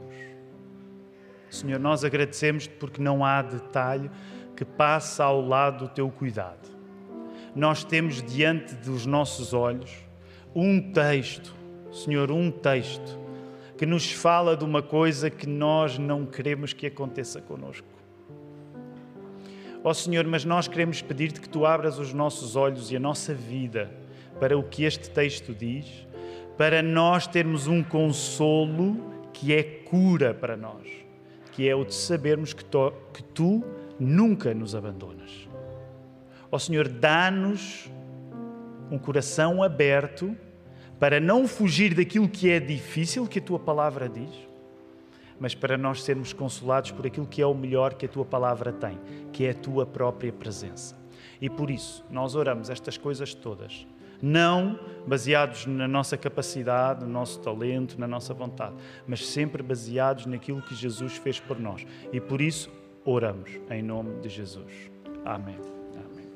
Senhor, 1.50 1.78
nós 1.80 2.04
agradecemos-te 2.04 2.74
porque 2.74 3.00
não 3.00 3.24
há 3.24 3.40
detalhe 3.42 4.10
que 4.54 4.64
passe 4.64 5.22
ao 5.22 5.40
lado 5.40 5.86
do 5.86 5.88
teu 5.88 6.10
cuidado. 6.10 6.68
Nós 7.54 7.84
temos 7.84 8.22
diante 8.22 8.74
dos 8.74 9.06
nossos 9.06 9.54
olhos 9.54 9.90
um 10.54 10.92
texto, 10.92 11.54
Senhor, 11.92 12.30
um 12.30 12.50
texto 12.50 13.18
que 13.76 13.86
nos 13.86 14.10
fala 14.10 14.56
de 14.56 14.64
uma 14.64 14.82
coisa 14.82 15.30
que 15.30 15.46
nós 15.46 15.98
não 15.98 16.26
queremos 16.26 16.72
que 16.72 16.86
aconteça 16.86 17.40
conosco. 17.40 17.86
Ó 19.84 19.90
oh, 19.90 19.94
Senhor, 19.94 20.26
mas 20.26 20.44
nós 20.44 20.66
queremos 20.66 21.00
pedir-te 21.00 21.40
que 21.40 21.48
tu 21.48 21.64
abras 21.64 21.98
os 21.98 22.12
nossos 22.12 22.56
olhos 22.56 22.90
e 22.90 22.96
a 22.96 23.00
nossa 23.00 23.32
vida 23.32 23.90
para 24.40 24.58
o 24.58 24.62
que 24.62 24.82
este 24.82 25.08
texto 25.10 25.54
diz, 25.54 25.86
para 26.56 26.82
nós 26.82 27.26
termos 27.26 27.68
um 27.68 27.82
consolo 27.82 28.96
que 29.32 29.54
é 29.54 29.62
cura 29.62 30.34
para 30.34 30.56
nós 30.56 30.97
que 31.58 31.68
é 31.68 31.74
o 31.74 31.84
de 31.84 31.92
sabermos 31.92 32.52
que 32.52 32.64
tu, 32.64 32.92
que 33.12 33.20
tu 33.20 33.64
nunca 33.98 34.54
nos 34.54 34.76
abandonas. 34.76 35.48
Ó 36.52 36.54
oh, 36.54 36.58
Senhor, 36.60 36.86
dá-nos 36.86 37.90
um 38.92 38.96
coração 38.96 39.60
aberto 39.60 40.36
para 41.00 41.18
não 41.18 41.48
fugir 41.48 41.96
daquilo 41.96 42.28
que 42.28 42.48
é 42.48 42.60
difícil, 42.60 43.26
que 43.26 43.40
a 43.40 43.42
tua 43.42 43.58
palavra 43.58 44.08
diz, 44.08 44.30
mas 45.40 45.52
para 45.52 45.76
nós 45.76 46.04
sermos 46.04 46.32
consolados 46.32 46.92
por 46.92 47.08
aquilo 47.08 47.26
que 47.26 47.42
é 47.42 47.46
o 47.46 47.54
melhor 47.54 47.94
que 47.94 48.06
a 48.06 48.08
tua 48.08 48.24
palavra 48.24 48.72
tem, 48.72 48.96
que 49.32 49.44
é 49.44 49.50
a 49.50 49.54
tua 49.54 49.84
própria 49.84 50.32
presença. 50.32 50.96
E 51.40 51.50
por 51.50 51.72
isso, 51.72 52.04
nós 52.08 52.36
oramos 52.36 52.70
estas 52.70 52.96
coisas 52.96 53.34
todas 53.34 53.84
não 54.22 54.78
baseados 55.06 55.66
na 55.66 55.88
nossa 55.88 56.16
capacidade, 56.16 57.04
no 57.04 57.10
nosso 57.10 57.40
talento, 57.40 57.98
na 57.98 58.06
nossa 58.06 58.34
vontade, 58.34 58.74
mas 59.06 59.26
sempre 59.26 59.62
baseados 59.62 60.26
naquilo 60.26 60.60
que 60.62 60.74
Jesus 60.74 61.16
fez 61.16 61.40
por 61.40 61.58
nós. 61.58 61.86
E 62.12 62.20
por 62.20 62.40
isso 62.40 62.70
oramos 63.04 63.50
em 63.70 63.82
nome 63.82 64.20
de 64.20 64.28
Jesus. 64.28 64.90
Amém. 65.24 65.56
Amém. 65.94 66.26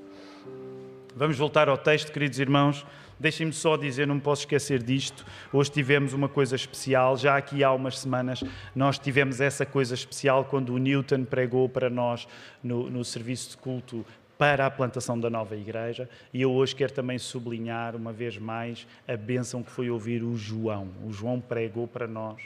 Vamos 1.14 1.36
voltar 1.36 1.68
ao 1.68 1.76
texto, 1.76 2.10
queridos 2.10 2.38
irmãos. 2.38 2.86
Deixem-me 3.20 3.52
só 3.52 3.76
dizer, 3.76 4.04
não 4.04 4.18
posso 4.18 4.42
esquecer 4.42 4.82
disto. 4.82 5.24
Hoje 5.52 5.70
tivemos 5.70 6.12
uma 6.12 6.28
coisa 6.28 6.56
especial. 6.56 7.16
Já 7.16 7.36
aqui 7.36 7.62
há 7.62 7.70
umas 7.70 8.00
semanas 8.00 8.42
nós 8.74 8.98
tivemos 8.98 9.40
essa 9.40 9.64
coisa 9.64 9.94
especial 9.94 10.44
quando 10.44 10.70
o 10.74 10.78
Newton 10.78 11.24
pregou 11.24 11.68
para 11.68 11.88
nós 11.88 12.26
no, 12.64 12.90
no 12.90 13.04
serviço 13.04 13.50
de 13.50 13.58
culto 13.58 14.04
para 14.42 14.66
a 14.66 14.70
plantação 14.72 15.20
da 15.20 15.30
nova 15.30 15.54
igreja. 15.54 16.10
E 16.34 16.42
eu 16.42 16.50
hoje 16.50 16.74
quero 16.74 16.92
também 16.92 17.16
sublinhar, 17.16 17.94
uma 17.94 18.12
vez 18.12 18.38
mais, 18.38 18.88
a 19.06 19.16
bênção 19.16 19.62
que 19.62 19.70
foi 19.70 19.88
ouvir 19.88 20.24
o 20.24 20.36
João. 20.36 20.88
O 21.06 21.12
João 21.12 21.40
pregou 21.40 21.86
para 21.86 22.08
nós 22.08 22.42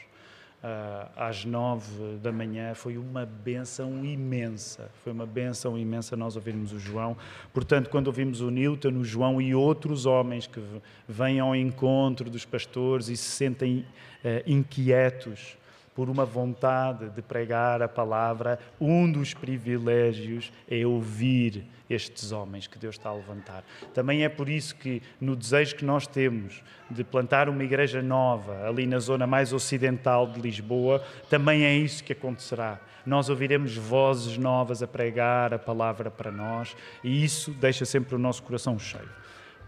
uh, 0.63 1.11
às 1.17 1.47
nove 1.47 2.19
da 2.19 2.31
manhã. 2.31 2.75
Foi 2.75 2.99
uma 2.99 3.25
benção 3.25 4.05
imensa. 4.05 4.91
Foi 5.03 5.11
uma 5.11 5.25
benção 5.25 5.79
imensa 5.79 6.15
nós 6.19 6.37
ouvirmos 6.37 6.71
o 6.71 6.79
João. 6.79 7.17
Portanto, 7.51 7.89
quando 7.89 8.09
ouvimos 8.09 8.43
o 8.43 8.51
Newton, 8.51 8.91
o 8.99 9.03
João 9.03 9.41
e 9.41 9.55
outros 9.55 10.05
homens 10.05 10.47
que 10.47 10.61
vêm 11.09 11.41
ao 11.41 11.57
encontro 11.57 12.29
dos 12.29 12.45
pastores 12.45 13.09
e 13.09 13.17
se 13.17 13.31
sentem 13.31 13.87
uh, 14.23 14.43
inquietos 14.47 15.57
por 15.97 16.11
uma 16.11 16.27
vontade 16.27 17.09
de 17.09 17.23
pregar 17.23 17.81
a 17.81 17.89
palavra, 17.89 18.59
um 18.79 19.11
dos 19.11 19.33
privilégios 19.33 20.53
é 20.71 20.87
ouvir 20.87 21.65
estes 21.89 22.33
homens 22.33 22.67
que 22.67 22.79
Deus 22.79 22.97
está 22.97 23.09
a 23.09 23.15
levantar. 23.15 23.65
Também 23.95 24.23
é 24.23 24.29
por 24.29 24.47
isso 24.47 24.77
que, 24.77 25.01
no 25.19 25.35
desejo 25.35 25.75
que 25.75 25.87
nós 25.87 26.07
temos 26.07 26.63
de 26.91 27.03
plantar 27.03 27.49
uma 27.49 27.65
igreja 27.65 28.03
nova 28.03 28.69
ali 28.69 28.87
na 28.87 28.99
zona 28.99 29.27
mais 29.27 29.55
ocidental 29.55 30.27
de 30.27 30.39
Lisboa, 30.39 31.03
também 31.31 31.65
é 31.65 31.75
isso 31.75 32.05
que 32.05 32.13
acontecerá. 32.13 32.79
Nós 33.07 33.31
ouviremos 33.31 33.75
vozes 33.75 34.37
novas 34.37 34.83
a 34.83 34.87
pregar 34.87 35.55
a 35.55 35.59
palavra 35.59 36.11
para 36.11 36.31
nós 36.31 36.77
e 37.03 37.25
isso 37.25 37.53
deixa 37.53 37.87
sempre 37.87 38.15
o 38.15 38.19
nosso 38.19 38.43
coração 38.43 38.79
cheio. 38.79 39.09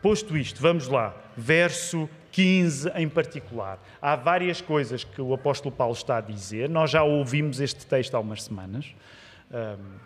Posto 0.03 0.37
isto, 0.37 0.61
vamos 0.61 0.89
lá, 0.89 1.17
verso 1.37 2.09
15 2.39 2.93
em 2.95 3.09
particular. 3.09 3.83
Há 4.01 4.15
várias 4.15 4.61
coisas 4.61 5.03
que 5.03 5.21
o 5.21 5.35
apóstolo 5.35 5.75
Paulo 5.75 5.93
está 5.93 6.19
a 6.19 6.21
dizer, 6.21 6.69
nós 6.69 6.89
já 6.89 7.03
ouvimos 7.03 7.59
este 7.61 7.85
texto 7.85 8.15
há 8.15 8.21
umas 8.21 8.45
semanas, 8.45 8.95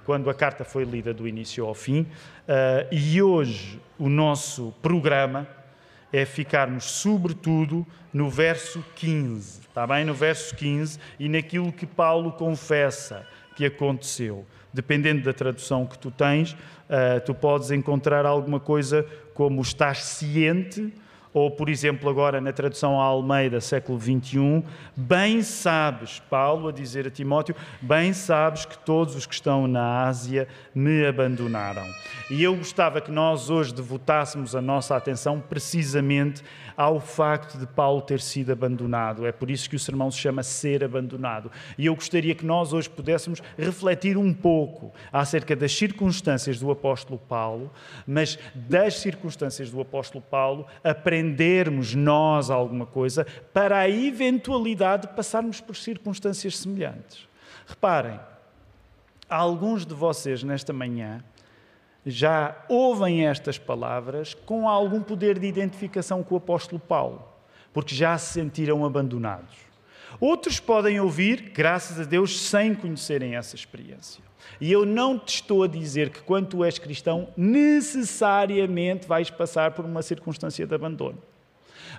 quando 0.07 0.31
a 0.31 0.35
carta 0.35 0.65
foi 0.65 0.85
lida 0.85 1.13
do 1.13 1.29
início 1.29 1.67
ao 1.67 1.75
fim, 1.75 2.07
ah, 2.49 2.87
e 2.91 3.21
hoje 3.21 3.79
o 3.99 4.09
nosso 4.09 4.73
programa 4.81 5.47
é 6.11 6.25
ficarmos, 6.25 6.85
sobretudo, 6.85 7.87
no 8.15 8.31
verso 8.31 8.83
15, 8.97 9.61
está 9.69 9.87
bem? 9.87 10.03
No 10.03 10.15
verso 10.15 10.57
15 10.57 10.99
e 11.19 11.29
naquilo 11.29 11.71
que 11.71 11.85
Paulo 11.85 12.33
confessa 12.33 13.27
que 13.55 13.67
aconteceu. 13.67 14.47
Dependendo 14.73 15.23
da 15.23 15.35
tradução 15.35 15.85
que 15.85 15.99
tu 15.99 16.11
tens, 16.11 16.53
uh, 16.53 17.21
tu 17.27 17.35
podes 17.35 17.71
encontrar 17.71 18.25
alguma 18.25 18.59
coisa 18.59 19.07
como 19.35 19.61
estás 19.61 20.03
ciente, 20.05 20.93
ou, 21.35 21.51
por 21.51 21.69
exemplo, 21.69 22.11
agora 22.11 22.41
na 22.41 22.53
tradução 22.53 23.01
à 23.01 23.05
Almeida, 23.05 23.61
século 23.61 23.99
XXI, 23.99 24.63
bem 24.97 25.43
sabes, 25.43 26.21
Paulo 26.31 26.69
a 26.69 26.73
dizer 26.73 27.07
a 27.07 27.11
Timóteo, 27.11 27.55
bem 27.81 28.13
sabes 28.13 28.65
que 28.65 28.77
todos 28.79 29.17
os 29.17 29.25
que 29.25 29.35
estão 29.35 29.67
na 29.67 30.05
Ásia 30.05 30.47
me 30.75 31.07
abandonaram. 31.07 31.87
E 32.31 32.43
eu 32.43 32.55
gostava 32.57 33.01
que 33.01 33.11
nós 33.11 33.51
hoje 33.51 33.75
devotássemos 33.75 34.55
a 34.55 34.61
nossa 34.61 34.97
atenção 34.97 35.41
precisamente 35.41 36.43
ao 36.77 37.01
facto 37.01 37.59
de 37.59 37.67
Paulo 37.67 38.03
ter 38.03 38.21
sido 38.21 38.53
abandonado. 38.53 39.27
É 39.27 39.33
por 39.33 39.51
isso 39.51 39.69
que 39.69 39.77
o 39.77 39.79
sermão 39.79 40.11
se 40.11 40.19
chama 40.19 40.43
Ser 40.43 40.85
Abandonado. 40.85 41.51
E 41.77 41.87
eu 41.87 41.95
gostaria 41.95 42.35
que 42.35 42.45
nós 42.45 42.73
hoje 42.73 42.89
pudéssemos 42.89 43.43
refletir 43.57 44.17
um 44.17 44.33
pouco 44.33 44.93
acerca 45.13 45.55
das 45.55 45.73
circunstâncias 45.73 46.59
do 46.59 46.71
apóstolo 46.71 47.19
Paulo, 47.19 47.71
mas 48.07 48.39
das 48.55 48.95
circunstâncias 48.95 49.71
do 49.71 49.81
apóstolo 49.81 50.23
Paulo 50.31 50.67
aprendermos 50.83 51.95
nós 51.95 52.51
alguma 52.51 52.87
coisa 52.87 53.27
para 53.53 53.79
a 53.79 53.89
eventualidade 53.89 55.09
de 55.09 55.15
passarmos 55.15 55.61
por 55.61 55.77
circunstâncias 55.77 56.59
semelhantes. 56.59 57.27
Reparem, 57.67 58.19
alguns 59.29 59.87
de 59.87 59.95
vocês 59.95 60.43
nesta 60.43 60.73
manhã 60.73 61.25
já 62.05 62.57
ouvem 62.69 63.27
estas 63.27 63.59
palavras 63.59 64.35
com 64.35 64.69
algum 64.69 65.01
poder 65.03 65.39
de 65.39 65.47
identificação 65.47 66.23
com 66.23 66.35
o 66.35 66.39
apóstolo 66.39 66.81
Paulo, 66.81 67.23
porque 67.73 67.95
já 67.95 68.17
se 68.19 68.33
sentiram 68.33 68.85
abandonados. 68.85 69.55
Outros 70.21 70.61
podem 70.61 71.01
ouvir, 71.01 71.51
graças 71.55 71.99
a 72.01 72.05
Deus, 72.05 72.39
sem 72.41 72.75
conhecerem 72.75 73.37
essa 73.37 73.57
experiência. 73.57 74.23
E 74.61 74.71
eu 74.71 74.85
não 74.85 75.19
te 75.19 75.37
estou 75.37 75.63
a 75.63 75.69
dizer 75.69 76.11
que, 76.11 76.21
quando 76.23 76.49
tu 76.49 76.65
és 76.65 76.79
cristão, 76.79 77.29
necessariamente 77.37 79.07
vais 79.07 79.31
passar 79.31 79.73
por 79.73 79.85
uma 79.85 80.03
circunstância 80.03 80.67
de 80.67 80.75
abandono. 80.75 81.19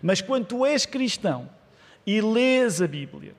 Mas 0.02 0.22
quando 0.22 0.46
tu 0.46 0.66
és 0.66 0.86
cristão 0.86 1.50
e 2.06 2.22
lês 2.22 2.82
a 2.82 2.88
Bíblia, 2.88 3.34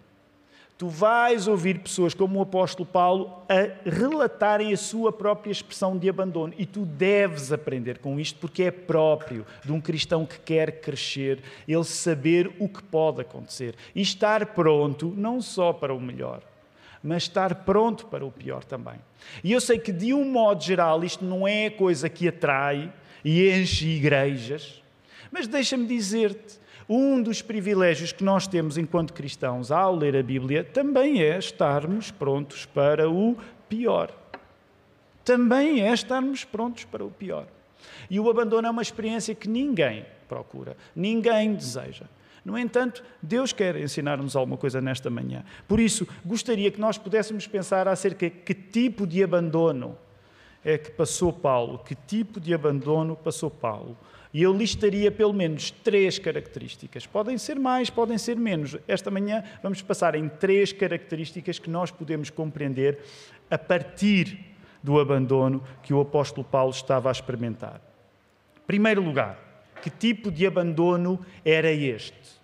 tu 0.76 0.88
vais 0.88 1.46
ouvir 1.46 1.78
pessoas 1.78 2.14
como 2.14 2.38
o 2.38 2.42
apóstolo 2.42 2.86
Paulo 2.86 3.42
a 3.48 3.88
relatarem 3.88 4.72
a 4.72 4.76
sua 4.76 5.12
própria 5.12 5.52
expressão 5.52 5.96
de 5.96 6.08
abandono. 6.08 6.52
E 6.58 6.66
tu 6.66 6.84
deves 6.84 7.52
aprender 7.52 7.98
com 7.98 8.18
isto, 8.18 8.38
porque 8.40 8.64
é 8.64 8.70
próprio 8.70 9.46
de 9.64 9.72
um 9.72 9.80
cristão 9.80 10.26
que 10.26 10.38
quer 10.40 10.80
crescer, 10.80 11.40
ele 11.66 11.84
saber 11.84 12.50
o 12.58 12.68
que 12.68 12.82
pode 12.82 13.20
acontecer 13.20 13.74
e 13.94 14.02
estar 14.02 14.46
pronto 14.46 15.14
não 15.16 15.40
só 15.40 15.72
para 15.72 15.94
o 15.94 16.00
melhor, 16.00 16.42
mas 17.02 17.24
estar 17.24 17.54
pronto 17.56 18.06
para 18.06 18.24
o 18.24 18.32
pior 18.32 18.64
também. 18.64 18.98
E 19.44 19.52
eu 19.52 19.60
sei 19.60 19.78
que, 19.78 19.92
de 19.92 20.12
um 20.12 20.24
modo 20.24 20.62
geral, 20.62 21.04
isto 21.04 21.24
não 21.24 21.46
é 21.46 21.70
coisa 21.70 22.08
que 22.08 22.26
atrai 22.28 22.92
e 23.24 23.48
enche 23.48 23.86
igrejas, 23.86 24.82
mas 25.30 25.46
deixa-me 25.46 25.86
dizer-te 25.86 26.63
um 26.88 27.22
dos 27.22 27.40
privilégios 27.40 28.12
que 28.12 28.24
nós 28.24 28.46
temos 28.46 28.76
enquanto 28.76 29.12
cristãos 29.12 29.70
ao 29.70 29.94
ler 29.94 30.16
a 30.16 30.22
Bíblia 30.22 30.64
também 30.64 31.22
é 31.22 31.38
estarmos 31.38 32.10
prontos 32.10 32.66
para 32.66 33.08
o 33.08 33.36
pior. 33.68 34.12
Também 35.24 35.80
é 35.80 35.92
estarmos 35.92 36.44
prontos 36.44 36.84
para 36.84 37.04
o 37.04 37.10
pior. 37.10 37.46
E 38.10 38.20
o 38.20 38.28
abandono 38.28 38.68
é 38.68 38.70
uma 38.70 38.82
experiência 38.82 39.34
que 39.34 39.48
ninguém 39.48 40.04
procura, 40.28 40.76
ninguém 40.94 41.54
deseja. 41.54 42.04
No 42.44 42.58
entanto, 42.58 43.02
Deus 43.22 43.54
quer 43.54 43.74
ensinar-nos 43.76 44.36
alguma 44.36 44.58
coisa 44.58 44.80
nesta 44.80 45.08
manhã. 45.08 45.42
Por 45.66 45.80
isso, 45.80 46.06
gostaria 46.24 46.70
que 46.70 46.80
nós 46.80 46.98
pudéssemos 46.98 47.46
pensar 47.46 47.88
acerca 47.88 48.28
de 48.28 48.36
que 48.36 48.52
tipo 48.52 49.06
de 49.06 49.22
abandono 49.22 49.96
é 50.64 50.78
que 50.78 50.90
passou 50.90 51.32
Paulo, 51.32 51.78
que 51.78 51.94
tipo 51.94 52.40
de 52.40 52.54
abandono 52.54 53.14
passou 53.14 53.50
Paulo. 53.50 53.96
E 54.32 54.42
eu 54.42 54.52
listaria 54.52 55.12
pelo 55.12 55.32
menos 55.32 55.70
três 55.70 56.18
características. 56.18 57.06
Podem 57.06 57.38
ser 57.38 57.56
mais, 57.56 57.88
podem 57.88 58.18
ser 58.18 58.36
menos. 58.36 58.76
Esta 58.88 59.08
manhã 59.10 59.44
vamos 59.62 59.80
passar 59.80 60.16
em 60.16 60.28
três 60.28 60.72
características 60.72 61.60
que 61.60 61.70
nós 61.70 61.92
podemos 61.92 62.30
compreender 62.30 62.98
a 63.48 63.56
partir 63.56 64.40
do 64.82 64.98
abandono 64.98 65.62
que 65.82 65.94
o 65.94 66.00
apóstolo 66.00 66.44
Paulo 66.44 66.72
estava 66.72 67.08
a 67.08 67.12
experimentar. 67.12 67.80
Primeiro 68.66 69.02
lugar, 69.02 69.38
que 69.80 69.88
tipo 69.88 70.32
de 70.32 70.46
abandono 70.46 71.20
era 71.44 71.70
este? 71.70 72.42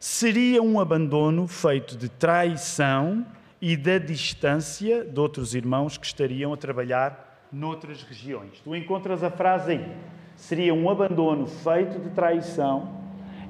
Seria 0.00 0.62
um 0.62 0.80
abandono 0.80 1.46
feito 1.46 1.96
de 1.96 2.08
traição 2.08 3.26
e 3.66 3.78
da 3.78 3.96
distância 3.96 5.02
de 5.02 5.18
outros 5.18 5.54
irmãos 5.54 5.96
que 5.96 6.04
estariam 6.04 6.52
a 6.52 6.56
trabalhar 6.56 7.48
noutras 7.50 8.02
regiões. 8.02 8.60
Tu 8.62 8.76
encontras 8.76 9.24
a 9.24 9.30
frase 9.30 9.72
aí 9.72 9.96
seria 10.36 10.74
um 10.74 10.90
abandono 10.90 11.46
feito 11.46 11.98
de 11.98 12.10
traição 12.10 12.92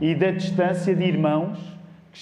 e 0.00 0.14
da 0.14 0.30
distância 0.30 0.94
de 0.94 1.02
irmãos 1.02 1.58
que 2.12 2.18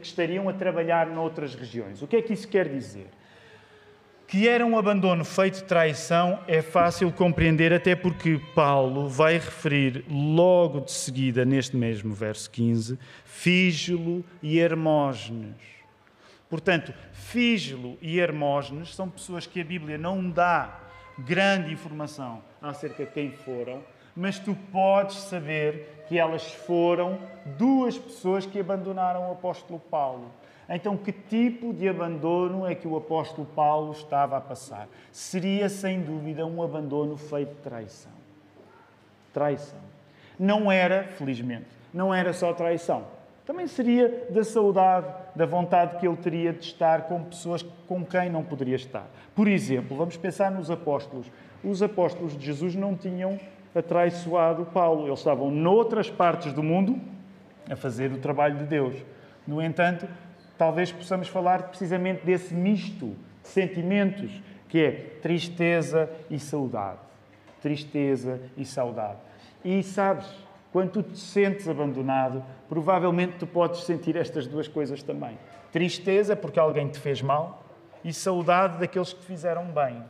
estariam 0.00 0.48
a 0.48 0.54
trabalhar 0.54 1.08
noutras 1.08 1.54
regiões. 1.54 2.00
O 2.00 2.06
que 2.06 2.16
é 2.16 2.22
que 2.22 2.32
isso 2.32 2.48
quer 2.48 2.66
dizer? 2.66 3.08
Que 4.26 4.48
era 4.48 4.64
um 4.64 4.78
abandono 4.78 5.22
feito 5.22 5.56
de 5.56 5.64
traição 5.64 6.38
é 6.48 6.62
fácil 6.62 7.12
compreender, 7.12 7.74
até 7.74 7.94
porque 7.94 8.40
Paulo 8.54 9.06
vai 9.06 9.34
referir 9.34 10.02
logo 10.08 10.80
de 10.80 10.92
seguida, 10.92 11.44
neste 11.44 11.76
mesmo 11.76 12.14
verso 12.14 12.50
15, 12.50 12.98
Fígelo 13.26 14.24
e 14.42 14.58
Hermógenes. 14.58 15.77
Portanto, 16.48 16.94
Fígelo 17.12 17.98
e 18.00 18.18
Hermógenes 18.18 18.94
são 18.94 19.08
pessoas 19.08 19.46
que 19.46 19.60
a 19.60 19.64
Bíblia 19.64 19.98
não 19.98 20.30
dá 20.30 20.80
grande 21.18 21.72
informação 21.72 22.42
acerca 22.62 23.04
de 23.04 23.10
quem 23.10 23.30
foram, 23.32 23.82
mas 24.16 24.38
tu 24.38 24.56
podes 24.72 25.16
saber 25.16 26.04
que 26.08 26.18
elas 26.18 26.50
foram 26.52 27.18
duas 27.58 27.98
pessoas 27.98 28.46
que 28.46 28.58
abandonaram 28.58 29.28
o 29.28 29.32
apóstolo 29.32 29.78
Paulo. 29.78 30.32
Então, 30.68 30.96
que 30.96 31.12
tipo 31.12 31.72
de 31.72 31.88
abandono 31.88 32.66
é 32.66 32.74
que 32.74 32.86
o 32.86 32.96
apóstolo 32.96 33.46
Paulo 33.46 33.92
estava 33.92 34.36
a 34.36 34.40
passar? 34.40 34.88
Seria, 35.12 35.68
sem 35.68 36.00
dúvida, 36.00 36.44
um 36.46 36.62
abandono 36.62 37.16
feito 37.16 37.54
de 37.54 37.62
traição. 37.62 38.12
Traição. 39.32 39.78
Não 40.38 40.70
era, 40.70 41.04
felizmente, 41.04 41.66
não 41.92 42.14
era 42.14 42.32
só 42.32 42.52
traição. 42.52 43.17
Também 43.48 43.66
seria 43.66 44.26
da 44.28 44.44
saudade, 44.44 45.06
da 45.34 45.46
vontade 45.46 45.96
que 45.96 46.06
ele 46.06 46.18
teria 46.18 46.52
de 46.52 46.66
estar 46.66 47.04
com 47.04 47.24
pessoas 47.24 47.62
com 47.86 48.04
quem 48.04 48.28
não 48.28 48.44
poderia 48.44 48.76
estar. 48.76 49.08
Por 49.34 49.48
exemplo, 49.48 49.96
vamos 49.96 50.18
pensar 50.18 50.50
nos 50.50 50.70
apóstolos. 50.70 51.32
Os 51.64 51.82
apóstolos 51.82 52.36
de 52.36 52.44
Jesus 52.44 52.74
não 52.74 52.94
tinham 52.94 53.40
atraiçoado 53.74 54.66
Paulo. 54.66 55.06
Eles 55.06 55.20
estavam 55.20 55.50
noutras 55.50 56.10
partes 56.10 56.52
do 56.52 56.62
mundo 56.62 57.00
a 57.70 57.74
fazer 57.74 58.12
o 58.12 58.18
trabalho 58.18 58.58
de 58.58 58.64
Deus. 58.64 58.94
No 59.46 59.62
entanto, 59.62 60.06
talvez 60.58 60.92
possamos 60.92 61.26
falar 61.26 61.68
precisamente 61.68 62.26
desse 62.26 62.52
misto 62.52 63.16
de 63.42 63.48
sentimentos 63.48 64.42
que 64.68 64.78
é 64.78 64.90
tristeza 65.22 66.10
e 66.28 66.38
saudade. 66.38 66.98
tristeza 67.62 68.42
e 68.58 68.64
saudade. 68.66 69.16
E 69.64 69.82
sabes, 69.82 70.26
quando 70.78 70.92
tu 70.92 71.02
te 71.02 71.18
sentes 71.18 71.68
abandonado, 71.68 72.40
provavelmente 72.68 73.36
tu 73.36 73.48
podes 73.48 73.82
sentir 73.82 74.14
estas 74.14 74.46
duas 74.46 74.68
coisas 74.68 75.02
também. 75.02 75.36
Tristeza 75.72 76.36
porque 76.36 76.60
alguém 76.60 76.86
te 76.86 77.00
fez 77.00 77.20
mal 77.20 77.64
e 78.04 78.12
saudade 78.12 78.78
daqueles 78.78 79.12
que 79.12 79.18
te 79.18 79.26
fizeram 79.26 79.64
bem. 79.72 80.04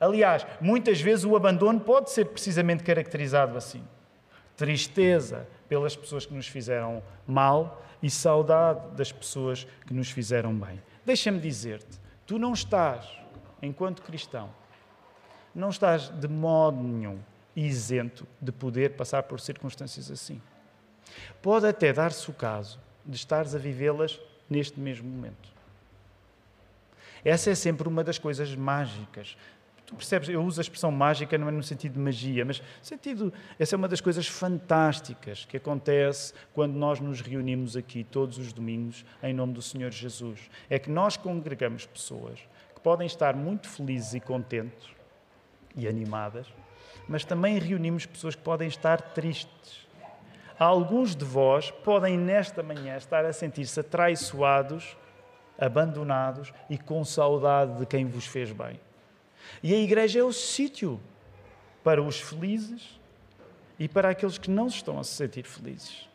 Aliás, 0.00 0.46
muitas 0.62 0.98
vezes 0.98 1.26
o 1.26 1.36
abandono 1.36 1.78
pode 1.78 2.10
ser 2.10 2.24
precisamente 2.24 2.82
caracterizado 2.82 3.54
assim. 3.54 3.84
Tristeza 4.56 5.46
pelas 5.68 5.94
pessoas 5.94 6.24
que 6.24 6.32
nos 6.32 6.48
fizeram 6.48 7.02
mal 7.26 7.84
e 8.02 8.08
saudade 8.08 8.96
das 8.96 9.12
pessoas 9.12 9.66
que 9.86 9.92
nos 9.92 10.10
fizeram 10.10 10.54
bem. 10.54 10.80
Deixa-me 11.04 11.38
dizer-te, 11.38 12.00
tu 12.26 12.38
não 12.38 12.54
estás, 12.54 13.06
enquanto 13.60 14.00
cristão, 14.00 14.48
não 15.54 15.68
estás 15.68 16.08
de 16.08 16.28
modo 16.28 16.82
nenhum 16.82 17.18
isento 17.54 18.26
de 18.40 18.52
poder 18.52 18.96
passar 18.96 19.22
por 19.24 19.40
circunstâncias 19.40 20.10
assim. 20.10 20.40
Pode 21.40 21.66
até 21.66 21.92
dar-se 21.92 22.30
o 22.30 22.34
caso 22.34 22.78
de 23.04 23.16
estares 23.16 23.54
a 23.54 23.58
vivê-las 23.58 24.20
neste 24.48 24.78
mesmo 24.78 25.08
momento. 25.08 25.50
Essa 27.24 27.50
é 27.50 27.54
sempre 27.54 27.88
uma 27.88 28.02
das 28.02 28.18
coisas 28.18 28.54
mágicas 28.54 29.36
Tu 29.92 29.96
percebes? 29.96 30.28
Eu 30.30 30.42
uso 30.42 30.58
a 30.58 30.62
expressão 30.62 30.90
mágica 30.90 31.36
não 31.36 31.48
é 31.48 31.50
no 31.50 31.62
sentido 31.62 31.92
de 31.92 31.98
magia, 31.98 32.46
mas 32.46 32.60
no 32.60 32.66
sentido. 32.80 33.32
Essa 33.58 33.74
é 33.74 33.76
uma 33.76 33.88
das 33.88 34.00
coisas 34.00 34.26
fantásticas 34.26 35.44
que 35.44 35.58
acontece 35.58 36.32
quando 36.54 36.72
nós 36.72 36.98
nos 36.98 37.20
reunimos 37.20 37.76
aqui 37.76 38.02
todos 38.02 38.38
os 38.38 38.54
domingos 38.54 39.04
em 39.22 39.34
nome 39.34 39.52
do 39.52 39.60
Senhor 39.60 39.90
Jesus. 39.90 40.48
É 40.70 40.78
que 40.78 40.90
nós 40.90 41.18
congregamos 41.18 41.84
pessoas 41.84 42.38
que 42.74 42.80
podem 42.80 43.06
estar 43.06 43.36
muito 43.36 43.68
felizes 43.68 44.14
e 44.14 44.20
contentes 44.20 44.88
e 45.76 45.86
animadas, 45.86 46.46
mas 47.08 47.24
também 47.24 47.58
reunimos 47.58 48.06
pessoas 48.06 48.34
que 48.34 48.42
podem 48.42 48.68
estar 48.68 49.00
tristes. 49.00 49.86
Alguns 50.58 51.16
de 51.16 51.24
vós 51.24 51.70
podem 51.70 52.16
nesta 52.16 52.62
manhã 52.62 52.96
estar 52.96 53.24
a 53.24 53.32
sentir-se 53.32 53.80
atraiçoados, 53.80 54.96
abandonados 55.58 56.52
e 56.70 56.78
com 56.78 57.04
saudade 57.04 57.78
de 57.78 57.86
quem 57.86 58.06
vos 58.06 58.26
fez 58.26 58.52
bem. 58.52 58.78
E 59.62 59.74
a 59.74 59.78
igreja 59.78 60.20
é 60.20 60.22
o 60.22 60.32
sítio 60.32 61.00
para 61.82 62.02
os 62.02 62.20
felizes 62.20 63.00
e 63.78 63.88
para 63.88 64.10
aqueles 64.10 64.38
que 64.38 64.50
não 64.50 64.68
estão 64.68 64.98
a 64.98 65.04
se 65.04 65.14
sentir 65.14 65.44
felizes. 65.44 66.08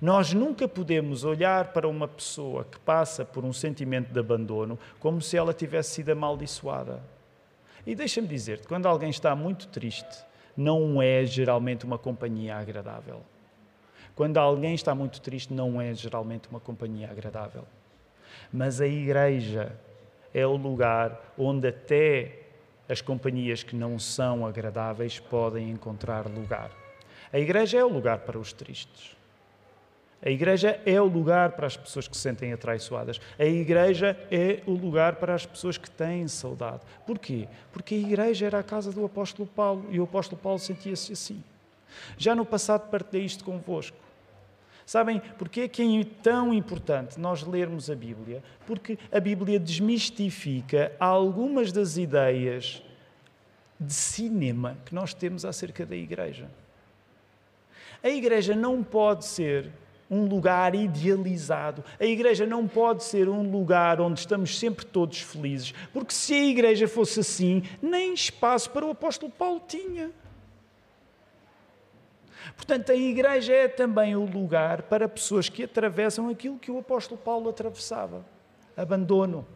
Nós 0.00 0.32
nunca 0.32 0.66
podemos 0.68 1.24
olhar 1.24 1.72
para 1.72 1.88
uma 1.88 2.08
pessoa 2.08 2.64
que 2.64 2.78
passa 2.80 3.24
por 3.24 3.44
um 3.44 3.52
sentimento 3.52 4.12
de 4.12 4.18
abandono 4.18 4.78
como 4.98 5.20
se 5.20 5.36
ela 5.36 5.52
tivesse 5.52 5.94
sido 5.94 6.10
amaldiçoada. 6.10 7.02
E 7.86 7.94
deixa-me 7.94 8.28
dizer-te, 8.28 8.66
quando 8.68 8.86
alguém 8.86 9.10
está 9.10 9.34
muito 9.34 9.66
triste, 9.68 10.24
não 10.56 11.02
é 11.02 11.24
geralmente 11.24 11.84
uma 11.84 11.98
companhia 11.98 12.56
agradável. 12.56 13.22
Quando 14.14 14.36
alguém 14.36 14.74
está 14.74 14.94
muito 14.94 15.20
triste, 15.20 15.52
não 15.52 15.80
é 15.80 15.94
geralmente 15.94 16.48
uma 16.48 16.60
companhia 16.60 17.10
agradável. 17.10 17.64
Mas 18.52 18.80
a 18.80 18.86
igreja 18.86 19.74
é 20.32 20.46
o 20.46 20.56
lugar 20.56 21.32
onde 21.36 21.68
até 21.68 22.40
as 22.88 23.00
companhias 23.00 23.62
que 23.62 23.74
não 23.74 23.98
são 23.98 24.46
agradáveis 24.46 25.18
podem 25.18 25.70
encontrar 25.70 26.26
lugar. 26.26 26.70
A 27.32 27.38
igreja 27.38 27.78
é 27.78 27.84
o 27.84 27.88
lugar 27.88 28.18
para 28.18 28.38
os 28.38 28.52
tristes. 28.52 29.16
A 30.24 30.30
igreja 30.30 30.80
é 30.86 31.00
o 31.00 31.06
lugar 31.06 31.52
para 31.52 31.66
as 31.66 31.76
pessoas 31.76 32.06
que 32.06 32.16
se 32.16 32.22
sentem 32.22 32.52
atraiçoadas. 32.52 33.20
A 33.36 33.44
igreja 33.44 34.16
é 34.30 34.62
o 34.66 34.72
lugar 34.72 35.16
para 35.16 35.34
as 35.34 35.44
pessoas 35.44 35.76
que 35.76 35.90
têm 35.90 36.28
saudade. 36.28 36.80
Porquê? 37.04 37.48
Porque 37.72 37.96
a 37.96 37.98
igreja 37.98 38.46
era 38.46 38.60
a 38.60 38.62
casa 38.62 38.92
do 38.92 39.04
apóstolo 39.04 39.48
Paulo 39.48 39.84
e 39.90 39.98
o 39.98 40.04
apóstolo 40.04 40.40
Paulo 40.40 40.60
sentia-se 40.60 41.12
assim. 41.12 41.42
Já 42.16 42.36
no 42.36 42.46
passado 42.46 42.88
partilhei 42.88 43.26
isto 43.26 43.44
convosco. 43.44 43.96
Sabem 44.86 45.20
porquê 45.38 45.68
que 45.68 45.82
é 45.82 46.04
tão 46.22 46.54
importante 46.54 47.18
nós 47.18 47.42
lermos 47.42 47.90
a 47.90 47.94
Bíblia? 47.94 48.42
Porque 48.66 48.98
a 49.10 49.18
Bíblia 49.18 49.58
desmistifica 49.58 50.92
algumas 51.00 51.72
das 51.72 51.96
ideias 51.96 52.82
de 53.78 53.92
cinema 53.92 54.76
que 54.84 54.94
nós 54.94 55.12
temos 55.12 55.44
acerca 55.44 55.84
da 55.84 55.96
igreja. 55.96 56.48
A 58.02 58.08
igreja 58.08 58.54
não 58.54 58.82
pode 58.82 59.24
ser 59.24 59.70
um 60.12 60.26
lugar 60.26 60.74
idealizado. 60.74 61.82
A 61.98 62.04
igreja 62.04 62.44
não 62.44 62.68
pode 62.68 63.02
ser 63.02 63.30
um 63.30 63.50
lugar 63.50 63.98
onde 63.98 64.20
estamos 64.20 64.58
sempre 64.58 64.84
todos 64.84 65.22
felizes, 65.22 65.72
porque 65.90 66.12
se 66.12 66.34
a 66.34 66.44
igreja 66.44 66.86
fosse 66.86 67.20
assim, 67.20 67.62
nem 67.80 68.12
espaço 68.12 68.70
para 68.70 68.84
o 68.84 68.90
apóstolo 68.90 69.32
Paulo 69.32 69.62
tinha. 69.66 70.10
Portanto, 72.54 72.92
a 72.92 72.94
igreja 72.94 73.54
é 73.54 73.68
também 73.68 74.14
o 74.14 74.26
lugar 74.26 74.82
para 74.82 75.08
pessoas 75.08 75.48
que 75.48 75.62
atravessam 75.62 76.28
aquilo 76.28 76.58
que 76.58 76.70
o 76.70 76.78
apóstolo 76.78 77.18
Paulo 77.18 77.48
atravessava: 77.48 78.22
abandono, 78.76 79.46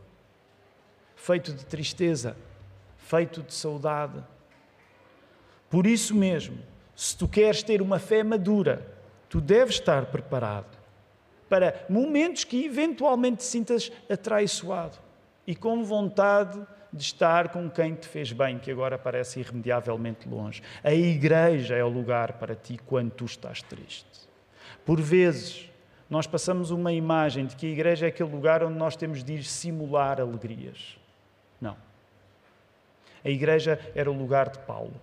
feito 1.15 1.53
de 1.53 1.67
tristeza, 1.67 2.35
feito 2.97 3.43
de 3.43 3.53
saudade. 3.53 4.25
Por 5.69 5.87
isso 5.87 6.15
mesmo, 6.15 6.59
se 6.95 7.15
tu 7.15 7.29
queres 7.29 7.63
ter 7.63 7.83
uma 7.83 7.99
fé 7.99 8.23
madura, 8.23 8.96
tu 9.37 9.41
deves 9.43 9.75
estar 9.75 10.07
preparado 10.07 10.79
para 11.47 11.85
momentos 11.91 12.43
que 12.43 12.65
eventualmente 12.65 13.37
te 13.37 13.45
sintas 13.45 13.93
atraiçoado 14.09 14.97
e 15.47 15.55
com 15.55 15.85
vontade 15.85 16.59
de 16.91 17.03
estar 17.03 17.51
com 17.51 17.69
quem 17.69 17.95
te 17.95 18.09
fez 18.09 18.33
bem, 18.33 18.59
que 18.59 18.71
agora 18.71 18.97
parece 18.97 19.41
irremediavelmente 19.41 20.27
longe. 20.27 20.63
A 20.83 20.95
igreja 20.95 21.75
é 21.75 21.85
o 21.85 21.89
lugar 21.91 22.39
para 22.39 22.55
ti 22.55 22.81
quando 22.87 23.11
tu 23.11 23.27
estás 23.27 23.61
triste. 23.61 24.27
Por 24.87 25.03
vezes, 25.03 25.71
nós 26.09 26.27
passamos 26.27 26.71
uma 26.71 26.91
imagem 26.91 27.45
de 27.45 27.57
que 27.57 27.67
a 27.67 27.71
igreja 27.71 28.07
é 28.07 28.09
aquele 28.09 28.31
lugar 28.31 28.65
onde 28.65 28.79
nós 28.79 28.97
temos 28.97 29.23
de 29.23 29.35
ir 29.35 29.45
simular 29.45 30.19
alegrias. 30.19 30.97
Não. 31.61 31.77
A 33.23 33.29
igreja 33.29 33.79
era 33.95 34.11
o 34.11 34.17
lugar 34.17 34.49
de 34.49 34.61
Paulo. 34.61 34.99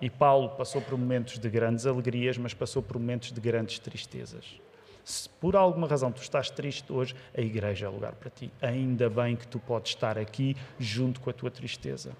E 0.00 0.10
Paulo 0.10 0.50
passou 0.50 0.80
por 0.82 0.98
momentos 0.98 1.38
de 1.38 1.48
grandes 1.48 1.86
alegrias, 1.86 2.36
mas 2.36 2.52
passou 2.52 2.82
por 2.82 2.98
momentos 2.98 3.32
de 3.32 3.40
grandes 3.40 3.78
tristezas. 3.78 4.60
Se 5.04 5.28
por 5.28 5.54
alguma 5.54 5.86
razão 5.86 6.10
tu 6.10 6.22
estás 6.22 6.50
triste 6.50 6.90
hoje, 6.90 7.14
a 7.36 7.40
igreja 7.40 7.86
é 7.86 7.88
lugar 7.88 8.12
para 8.12 8.30
ti. 8.30 8.50
Ainda 8.62 9.10
bem 9.10 9.36
que 9.36 9.46
tu 9.46 9.58
podes 9.58 9.90
estar 9.90 10.18
aqui 10.18 10.56
junto 10.78 11.20
com 11.20 11.28
a 11.28 11.32
tua 11.32 11.50
tristeza. 11.50 12.12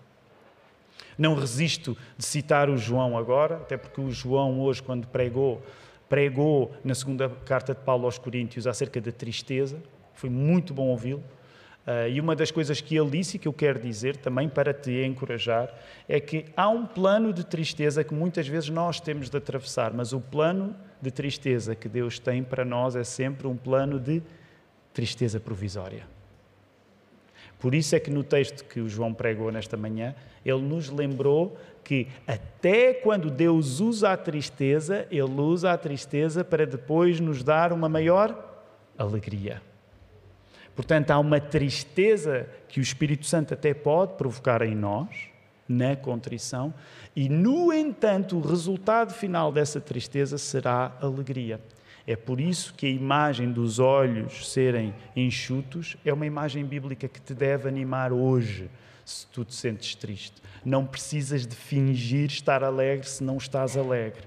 Não 1.16 1.34
resisto 1.34 1.96
de 2.18 2.24
citar 2.24 2.68
o 2.68 2.76
João 2.76 3.16
agora, 3.16 3.56
até 3.56 3.76
porque 3.76 4.00
o 4.00 4.10
João 4.10 4.60
hoje, 4.60 4.82
quando 4.82 5.06
pregou, 5.06 5.62
pregou 6.08 6.74
na 6.84 6.94
segunda 6.94 7.28
carta 7.28 7.74
de 7.74 7.80
Paulo 7.80 8.04
aos 8.04 8.18
Coríntios 8.18 8.66
acerca 8.66 9.00
da 9.00 9.12
tristeza. 9.12 9.82
Foi 10.12 10.28
muito 10.28 10.74
bom 10.74 10.88
ouvi-lo. 10.88 11.22
Uh, 11.86 12.08
e 12.08 12.18
uma 12.18 12.34
das 12.34 12.50
coisas 12.50 12.80
que 12.80 12.96
ele 12.96 13.10
disse 13.10 13.36
e 13.36 13.38
que 13.38 13.46
eu 13.46 13.52
quero 13.52 13.78
dizer 13.78 14.16
também 14.16 14.48
para 14.48 14.72
te 14.72 15.04
encorajar 15.04 15.68
é 16.08 16.18
que 16.18 16.46
há 16.56 16.66
um 16.66 16.86
plano 16.86 17.30
de 17.30 17.44
tristeza 17.44 18.02
que 18.02 18.14
muitas 18.14 18.48
vezes 18.48 18.70
nós 18.70 19.00
temos 19.00 19.28
de 19.28 19.36
atravessar, 19.36 19.92
mas 19.92 20.14
o 20.14 20.20
plano 20.20 20.74
de 21.02 21.10
tristeza 21.10 21.74
que 21.74 21.86
Deus 21.86 22.18
tem 22.18 22.42
para 22.42 22.64
nós 22.64 22.96
é 22.96 23.04
sempre 23.04 23.46
um 23.46 23.54
plano 23.54 24.00
de 24.00 24.22
tristeza 24.94 25.38
provisória. 25.38 26.06
Por 27.58 27.74
isso 27.74 27.94
é 27.94 28.00
que 28.00 28.10
no 28.10 28.24
texto 28.24 28.64
que 28.64 28.80
o 28.80 28.88
João 28.88 29.12
pregou 29.12 29.52
nesta 29.52 29.76
manhã, 29.76 30.14
ele 30.44 30.62
nos 30.62 30.88
lembrou 30.88 31.58
que 31.82 32.08
até 32.26 32.94
quando 32.94 33.30
Deus 33.30 33.80
usa 33.80 34.10
a 34.10 34.16
tristeza, 34.16 35.06
ele 35.10 35.40
usa 35.40 35.72
a 35.72 35.76
tristeza 35.76 36.42
para 36.42 36.66
depois 36.66 37.20
nos 37.20 37.42
dar 37.42 37.74
uma 37.74 37.88
maior 37.90 38.62
alegria. 38.96 39.60
Portanto, 40.74 41.10
há 41.10 41.18
uma 41.18 41.40
tristeza 41.40 42.48
que 42.68 42.80
o 42.80 42.82
Espírito 42.82 43.26
Santo 43.26 43.54
até 43.54 43.72
pode 43.72 44.14
provocar 44.14 44.62
em 44.62 44.74
nós, 44.74 45.08
na 45.68 45.96
contrição, 45.96 46.74
e, 47.14 47.28
no 47.28 47.72
entanto, 47.72 48.36
o 48.36 48.40
resultado 48.40 49.12
final 49.14 49.52
dessa 49.52 49.80
tristeza 49.80 50.36
será 50.36 50.96
alegria. 51.00 51.60
É 52.06 52.16
por 52.16 52.38
isso 52.38 52.74
que 52.74 52.86
a 52.86 52.90
imagem 52.90 53.50
dos 53.50 53.78
olhos 53.78 54.52
serem 54.52 54.94
enxutos 55.16 55.96
é 56.04 56.12
uma 56.12 56.26
imagem 56.26 56.64
bíblica 56.64 57.08
que 57.08 57.20
te 57.20 57.32
deve 57.32 57.66
animar 57.66 58.12
hoje, 58.12 58.68
se 59.04 59.26
tu 59.28 59.44
te 59.44 59.54
sentes 59.54 59.94
triste. 59.94 60.42
Não 60.64 60.84
precisas 60.84 61.46
de 61.46 61.54
fingir 61.54 62.26
estar 62.26 62.62
alegre 62.62 63.08
se 63.08 63.24
não 63.24 63.38
estás 63.38 63.76
alegre, 63.76 64.24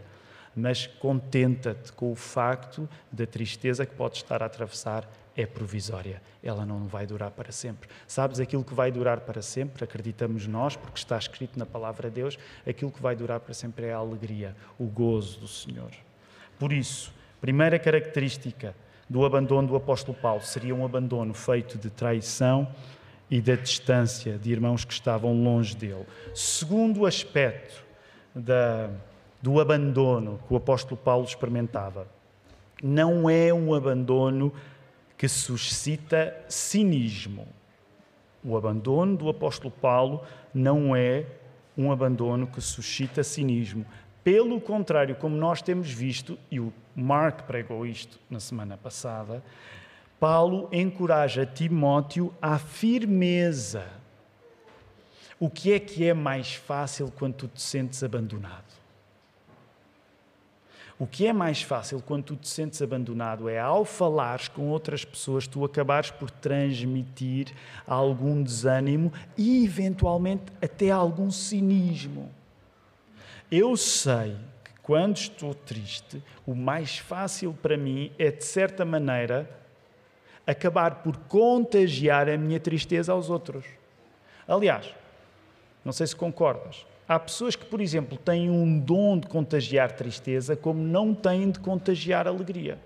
mas 0.56 0.88
contenta-te 0.88 1.92
com 1.94 2.12
o 2.12 2.16
facto 2.16 2.90
da 3.12 3.28
tristeza 3.28 3.86
que 3.86 3.94
podes 3.94 4.20
estar 4.20 4.42
a 4.42 4.48
atravessar 4.48 5.08
é 5.38 5.46
provisória, 5.46 6.20
ela 6.44 6.66
não 6.66 6.88
vai 6.88 7.06
durar 7.06 7.30
para 7.30 7.52
sempre. 7.52 7.88
Sabes 8.08 8.40
aquilo 8.40 8.64
que 8.64 8.74
vai 8.74 8.92
durar 8.92 9.20
para 9.20 9.42
sempre? 9.44 9.84
Acreditamos 9.84 10.48
nós, 10.48 10.76
porque 10.76 10.98
está 10.98 11.16
escrito 11.16 11.60
na 11.60 11.66
palavra 11.66 12.10
de 12.10 12.16
Deus, 12.16 12.40
aquilo 12.68 12.92
que 12.92 13.02
vai 13.02 13.16
durar 13.16 13.40
para 13.40 13.54
sempre 13.54 13.86
é 13.86 13.94
a 13.94 13.98
alegria, 13.98 14.56
o 14.80 14.86
gozo 14.86 15.40
do 15.40 15.48
Senhor. 15.48 15.92
Por 16.58 16.74
isso, 16.74 17.14
primeira 17.40 17.78
característica 17.78 18.76
do 19.08 19.24
abandono 19.24 19.68
do 19.68 19.76
apóstolo 19.76 20.18
Paulo 20.18 20.42
seria 20.42 20.74
um 20.74 20.84
abandono 20.84 21.36
feito 21.36 21.78
de 21.78 21.92
traição 21.92 22.68
e 23.30 23.40
da 23.40 23.56
distância 23.56 24.40
de 24.40 24.52
irmãos 24.52 24.84
que 24.84 24.94
estavam 24.94 25.44
longe 25.44 25.76
dele. 25.76 26.06
Segundo 26.34 27.06
aspecto 27.06 27.86
da, 28.34 28.90
do 29.40 29.60
abandono 29.60 30.40
que 30.48 30.54
o 30.54 30.58
apóstolo 30.58 30.98
Paulo 30.98 31.26
experimentava, 31.26 32.08
não 32.82 33.30
é 33.30 33.54
um 33.54 33.74
abandono 33.74 34.52
que 35.18 35.28
suscita 35.28 36.36
cinismo. 36.48 37.48
O 38.44 38.56
abandono 38.56 39.18
do 39.18 39.30
apóstolo 39.30 39.72
Paulo 39.72 40.24
não 40.54 40.96
é 40.96 41.26
um 41.78 41.92
abandono 41.92 42.48
que 42.48 42.62
suscita 42.62 43.24
cinismo. 43.24 43.86
Pelo 44.24 44.60
contrário, 44.62 45.16
como 45.16 45.36
nós 45.36 45.62
temos 45.62 45.90
visto, 45.90 46.38
e 46.52 46.60
o 46.60 46.72
Mark 46.96 47.44
pregou 47.44 47.86
isto 47.86 48.20
na 48.30 48.40
semana 48.40 48.78
passada, 48.78 49.44
Paulo 50.20 50.68
encoraja 50.72 51.46
Timóteo 51.46 52.34
à 52.42 52.58
firmeza. 52.58 53.88
O 55.40 55.50
que 55.50 55.74
é 55.74 55.80
que 55.80 56.06
é 56.06 56.14
mais 56.14 56.56
fácil 56.56 57.12
quando 57.16 57.36
tu 57.36 57.48
te 57.48 57.62
sentes 57.62 58.04
abandonado? 58.04 58.67
O 61.00 61.06
que 61.06 61.28
é 61.28 61.34
mais 61.34 61.62
fácil 61.62 62.02
quando 62.02 62.24
tu 62.24 62.36
te 62.36 62.48
sentes 62.48 62.82
abandonado 62.82 63.48
é 63.48 63.60
ao 63.60 63.86
falares 63.86 64.48
com 64.48 64.70
outras 64.70 65.06
pessoas, 65.06 65.46
tu 65.46 65.64
acabares 65.64 66.10
por 66.10 66.32
transmitir 66.32 67.54
algum 67.86 68.42
desânimo 68.42 69.14
e, 69.38 69.64
eventualmente, 69.64 70.46
até 70.60 70.90
algum 70.90 71.30
cinismo. 71.30 72.32
Eu 73.52 73.78
sei 73.78 74.36
que 74.64 74.72
quando 74.82 75.18
estou 75.18 75.54
triste, 75.54 76.24
o 76.48 76.56
mais 76.56 76.98
fácil 76.98 77.54
para 77.62 77.78
mim 77.78 78.12
é, 78.18 78.32
de 78.32 78.44
certa 78.44 78.84
maneira, 78.84 79.48
acabar 80.48 81.04
por 81.04 81.16
contagiar 81.16 82.28
a 82.28 82.38
minha 82.38 82.60
tristeza 82.60 83.12
aos 83.12 83.30
outros. 83.30 83.66
Aliás, 84.48 84.96
não 85.86 85.92
sei 85.92 86.08
se 86.08 86.16
concordas, 86.16 86.88
Há 87.08 87.18
pessoas 87.18 87.56
que, 87.56 87.66
por 87.66 87.80
exemplo, 87.80 88.18
têm 88.18 88.50
um 88.50 88.80
dom 88.80 89.18
de 89.18 89.28
contagiar 89.28 89.94
tristeza, 89.94 90.56
como 90.56 90.82
não 90.82 91.14
têm 91.14 91.50
de 91.50 91.60
contagiar 91.60 92.28
alegria. 92.28 92.78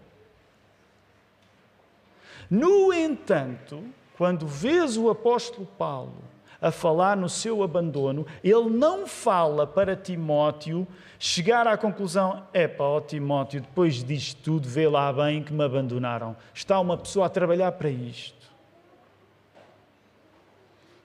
No 2.49 2.93
entanto, 2.93 3.83
quando 4.17 4.45
vês 4.45 4.97
o 4.97 5.09
apóstolo 5.09 5.65
Paulo 5.65 6.21
a 6.61 6.69
falar 6.69 7.17
no 7.17 7.27
seu 7.27 7.63
abandono, 7.63 8.27
ele 8.43 8.69
não 8.69 9.07
fala 9.07 9.65
para 9.65 9.95
Timóteo 9.95 10.87
chegar 11.17 11.65
à 11.65 11.75
conclusão: 11.75 12.43
é 12.53 12.67
pá, 12.67 12.83
ó 12.83 13.01
Timóteo, 13.01 13.61
depois 13.61 14.03
disto 14.03 14.39
tudo, 14.43 14.69
vê 14.69 14.87
lá 14.87 15.11
bem 15.11 15.41
que 15.41 15.51
me 15.51 15.63
abandonaram. 15.63 16.35
Está 16.53 16.79
uma 16.79 16.97
pessoa 16.97 17.25
a 17.25 17.29
trabalhar 17.29 17.71
para 17.71 17.89
isto. 17.89 18.40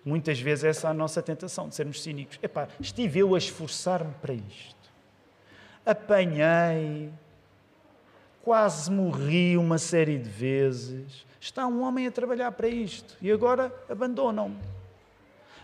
Muitas 0.06 0.38
vezes 0.38 0.62
essa 0.62 0.86
é 0.86 0.90
a 0.92 0.94
nossa 0.94 1.20
tentação, 1.20 1.68
de 1.68 1.74
sermos 1.74 2.00
cínicos. 2.00 2.38
Epá, 2.40 2.68
estive 2.78 3.18
eu 3.18 3.34
a 3.34 3.38
esforçar-me 3.38 4.14
para 4.22 4.34
isto. 4.34 4.76
Apanhei, 5.84 7.12
quase 8.40 8.88
morri 8.88 9.56
uma 9.56 9.78
série 9.78 10.16
de 10.16 10.30
vezes. 10.30 11.26
Está 11.40 11.66
um 11.66 11.82
homem 11.82 12.06
a 12.06 12.12
trabalhar 12.12 12.52
para 12.52 12.68
isto 12.68 13.16
e 13.20 13.32
agora 13.32 13.74
abandonam-me. 13.90 14.56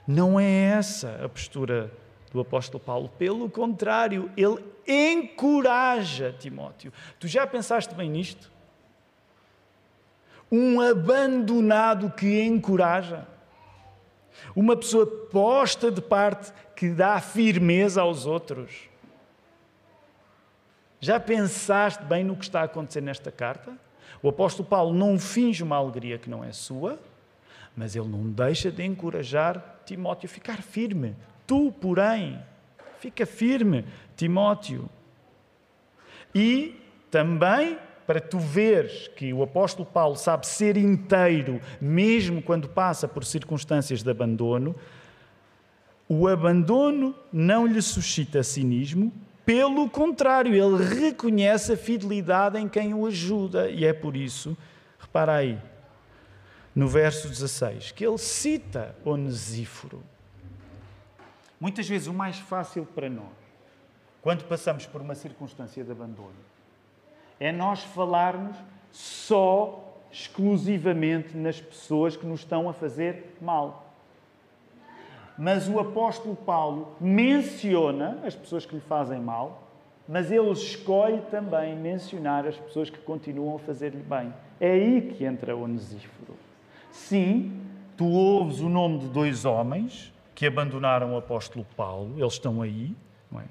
Não 0.09 0.41
é 0.41 0.51
essa 0.77 1.25
a 1.25 1.29
postura 1.29 1.93
do 2.33 2.41
apóstolo 2.41 2.83
Paulo. 2.83 3.09
Pelo 3.11 3.49
contrário, 3.49 4.29
ele 4.37 4.59
encoraja 4.85 6.35
Timóteo. 6.37 6.93
Tu 7.21 7.29
já 7.29 7.47
pensaste 7.47 7.95
bem 7.95 8.11
nisto? 8.11 8.51
Um 10.51 10.81
abandonado 10.81 12.11
que 12.11 12.43
encoraja. 12.43 13.31
Uma 14.55 14.77
pessoa 14.77 15.07
posta 15.07 15.91
de 15.91 16.01
parte 16.01 16.53
que 16.77 16.91
dá 16.91 17.21
firmeza 17.21 18.03
aos 18.03 18.27
outros. 18.27 18.89
Já 21.01 21.19
pensaste 21.19 22.05
bem 22.05 22.23
no 22.23 22.37
que 22.37 22.45
está 22.45 22.61
a 22.61 22.65
acontecer 22.65 23.01
nesta 23.01 23.33
carta? 23.33 23.77
O 24.23 24.29
apóstolo 24.29 24.69
Paulo 24.69 24.93
não 24.93 25.19
finge 25.19 25.63
uma 25.63 25.77
alegria 25.77 26.19
que 26.19 26.31
não 26.31 26.45
é 26.45 26.53
sua, 26.53 26.99
mas 27.77 27.97
ele 27.97 28.09
não 28.09 28.31
deixa 28.31 28.71
de 28.71 28.85
encorajar 28.85 29.81
Timóteo 29.85 30.27
a 30.27 30.33
ficar 30.33 30.63
firme. 30.63 31.17
Tu, 31.47 31.73
porém, 31.81 32.41
fica 32.99 33.27
firme, 33.27 33.85
Timóteo. 34.17 34.89
E 36.35 36.81
também 37.11 37.79
para 38.07 38.21
tu 38.21 38.39
veres 38.39 39.09
que 39.09 39.33
o 39.33 39.43
apóstolo 39.43 39.87
Paulo 39.87 40.17
sabe 40.17 40.47
ser 40.47 40.77
inteiro, 40.77 41.61
mesmo 41.81 42.43
quando 42.43 42.69
passa 42.69 43.07
por 43.07 43.25
circunstâncias 43.25 44.03
de 44.03 44.11
abandono, 44.11 44.75
o 46.09 46.29
abandono 46.29 47.15
não 47.33 47.67
lhe 47.67 47.81
suscita 47.81 48.43
cinismo, 48.43 49.13
pelo 49.45 49.91
contrário, 49.91 50.55
ele 50.55 50.85
reconhece 50.85 51.73
a 51.73 51.77
fidelidade 51.77 52.59
em 52.59 52.69
quem 52.69 52.95
o 52.95 53.07
ajuda. 53.07 53.69
E 53.71 53.85
é 53.85 53.93
por 53.93 54.17
isso, 54.17 54.57
repara 54.99 55.37
aí, 55.37 55.59
no 56.75 56.87
verso 56.87 57.29
16, 57.29 57.93
que 57.93 58.07
ele 58.07 58.19
cita 58.19 58.95
Onesíforo. 59.05 60.03
Muitas 61.59 61.89
vezes 61.89 62.09
o 62.09 62.13
mais 62.13 62.39
fácil 62.39 62.87
para 62.95 63.09
nós, 63.09 63.33
quando 64.21 64.45
passamos 64.45 64.87
por 64.87 65.01
uma 65.01 65.15
circunstância 65.15 65.83
de 65.83 65.91
abandono, 65.91 66.35
é 67.43 67.51
nós 67.51 67.83
falarmos 67.83 68.57
só, 68.93 69.99
exclusivamente 70.13 71.37
nas 71.37 71.61
pessoas 71.61 72.17
que 72.17 72.25
nos 72.25 72.41
estão 72.41 72.69
a 72.69 72.73
fazer 72.73 73.37
mal. 73.41 73.93
Mas 75.37 75.69
o 75.69 75.81
apóstolo 75.81 76.37
Paulo 76.37 76.95
menciona 77.01 78.21
as 78.25 78.37
pessoas 78.37 78.65
que 78.65 78.77
lhe 78.77 78.81
fazem 78.81 79.21
mal, 79.21 79.65
mas 80.09 80.31
ele 80.31 80.53
escolhe 80.53 81.21
também 81.33 81.75
mencionar 81.75 82.47
as 82.47 82.57
pessoas 82.57 82.89
que 82.89 82.99
continuam 82.99 83.57
a 83.57 83.59
fazer-lhe 83.59 84.05
bem. 84.05 84.33
É 84.61 84.71
aí 84.71 85.01
que 85.01 85.25
entra 85.25 85.57
o 85.57 85.65
Onesíforo. 85.65 86.37
Sim, 86.93 87.61
tu 87.97 88.07
ouves 88.07 88.61
o 88.61 88.69
nome 88.69 88.99
de 88.99 89.09
dois 89.09 89.45
homens 89.45 90.13
que 90.33 90.47
abandonaram 90.47 91.15
o 91.15 91.17
apóstolo 91.17 91.67
Paulo, 91.77 92.15
eles 92.19 92.35
estão 92.35 92.63
aí, 92.63 92.95
não 93.33 93.41
é? 93.41 93.45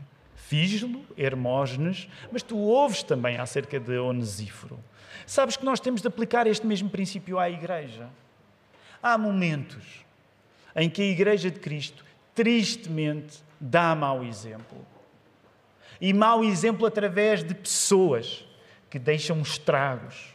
Fígelo, 0.47 1.05
Hermógenes, 1.17 2.09
mas 2.31 2.43
tu 2.43 2.57
ouves 2.57 3.03
também 3.03 3.37
acerca 3.37 3.79
de 3.79 3.97
Onesíforo. 3.97 4.79
Sabes 5.25 5.55
que 5.55 5.63
nós 5.63 5.79
temos 5.79 6.01
de 6.01 6.07
aplicar 6.07 6.47
este 6.47 6.65
mesmo 6.65 6.89
princípio 6.89 7.39
à 7.39 7.49
Igreja. 7.49 8.09
Há 9.01 9.17
momentos 9.17 10.05
em 10.75 10.89
que 10.89 11.01
a 11.01 11.05
Igreja 11.05 11.49
de 11.49 11.59
Cristo, 11.59 12.03
tristemente, 12.35 13.39
dá 13.59 13.95
mau 13.95 14.23
exemplo. 14.23 14.85
E 15.99 16.13
mau 16.13 16.43
exemplo 16.43 16.85
através 16.85 17.43
de 17.43 17.53
pessoas 17.53 18.45
que 18.89 18.99
deixam 18.99 19.41
estragos. 19.41 20.33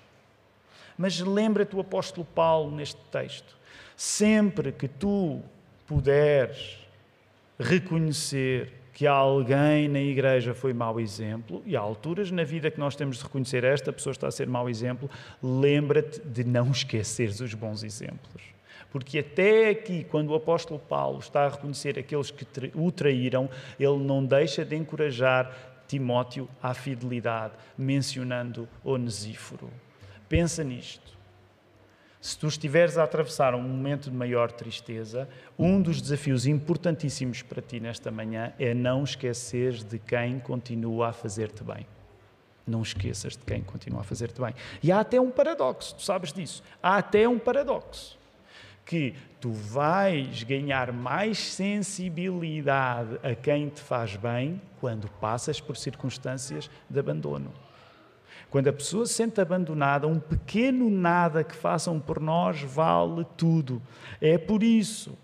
Mas 0.96 1.20
lembra-te 1.20 1.76
o 1.76 1.80
apóstolo 1.80 2.24
Paulo 2.24 2.74
neste 2.74 3.00
texto. 3.10 3.56
Sempre 3.96 4.72
que 4.72 4.88
tu 4.88 5.42
puderes 5.86 6.78
reconhecer 7.58 8.72
que 8.96 9.06
alguém 9.06 9.88
na 9.88 10.00
igreja 10.00 10.54
foi 10.54 10.72
mau 10.72 10.98
exemplo, 10.98 11.62
e 11.66 11.76
há 11.76 11.80
alturas 11.80 12.30
na 12.30 12.44
vida 12.44 12.70
que 12.70 12.80
nós 12.80 12.96
temos 12.96 13.18
de 13.18 13.24
reconhecer 13.24 13.62
esta 13.62 13.92
pessoa 13.92 14.12
está 14.12 14.26
a 14.26 14.30
ser 14.30 14.48
mau 14.48 14.70
exemplo, 14.70 15.10
lembra-te 15.42 16.18
de 16.22 16.42
não 16.44 16.70
esqueceres 16.70 17.40
os 17.40 17.52
bons 17.52 17.82
exemplos. 17.82 18.42
Porque 18.90 19.18
até 19.18 19.68
aqui, 19.68 20.02
quando 20.04 20.30
o 20.30 20.34
apóstolo 20.34 20.80
Paulo 20.80 21.18
está 21.18 21.44
a 21.44 21.50
reconhecer 21.50 21.98
aqueles 21.98 22.30
que 22.30 22.46
o 22.74 22.90
traíram, 22.90 23.50
ele 23.78 23.98
não 23.98 24.24
deixa 24.24 24.64
de 24.64 24.74
encorajar 24.74 25.54
Timóteo 25.86 26.48
à 26.62 26.72
fidelidade, 26.72 27.52
mencionando 27.76 28.66
Onesíforo. 28.82 29.68
Pensa 30.26 30.64
nisto. 30.64 31.15
Se 32.20 32.36
tu 32.38 32.46
estiveres 32.48 32.98
a 32.98 33.04
atravessar 33.04 33.54
um 33.54 33.62
momento 33.62 34.10
de 34.10 34.16
maior 34.16 34.50
tristeza, 34.50 35.28
um 35.58 35.80
dos 35.80 36.00
desafios 36.00 36.46
importantíssimos 36.46 37.42
para 37.42 37.62
ti 37.62 37.78
nesta 37.78 38.10
manhã 38.10 38.52
é 38.58 38.74
não 38.74 39.04
esqueceres 39.04 39.84
de 39.84 39.98
quem 39.98 40.38
continua 40.40 41.08
a 41.08 41.12
fazer-te 41.12 41.62
bem. 41.62 41.86
Não 42.66 42.82
esqueças 42.82 43.34
de 43.36 43.44
quem 43.44 43.62
continua 43.62 44.00
a 44.00 44.04
fazer-te 44.04 44.40
bem. 44.40 44.54
E 44.82 44.90
há 44.90 45.00
até 45.00 45.20
um 45.20 45.30
paradoxo, 45.30 45.94
tu 45.94 46.02
sabes 46.02 46.32
disso. 46.32 46.62
Há 46.82 46.96
até 46.96 47.28
um 47.28 47.38
paradoxo. 47.38 48.18
Que 48.84 49.14
tu 49.40 49.52
vais 49.52 50.42
ganhar 50.42 50.92
mais 50.92 51.38
sensibilidade 51.38 53.18
a 53.22 53.34
quem 53.34 53.68
te 53.68 53.80
faz 53.80 54.16
bem 54.16 54.60
quando 54.80 55.08
passas 55.20 55.60
por 55.60 55.76
circunstâncias 55.76 56.70
de 56.88 56.98
abandono. 56.98 57.52
Quando 58.50 58.68
a 58.68 58.72
pessoa 58.72 59.06
se 59.06 59.14
sente 59.14 59.40
abandonada, 59.40 60.06
um 60.06 60.20
pequeno 60.20 60.88
nada 60.88 61.42
que 61.42 61.54
façam 61.54 61.98
por 61.98 62.20
nós 62.20 62.62
vale 62.62 63.26
tudo. 63.36 63.82
É 64.20 64.38
por 64.38 64.62
isso 64.62 65.16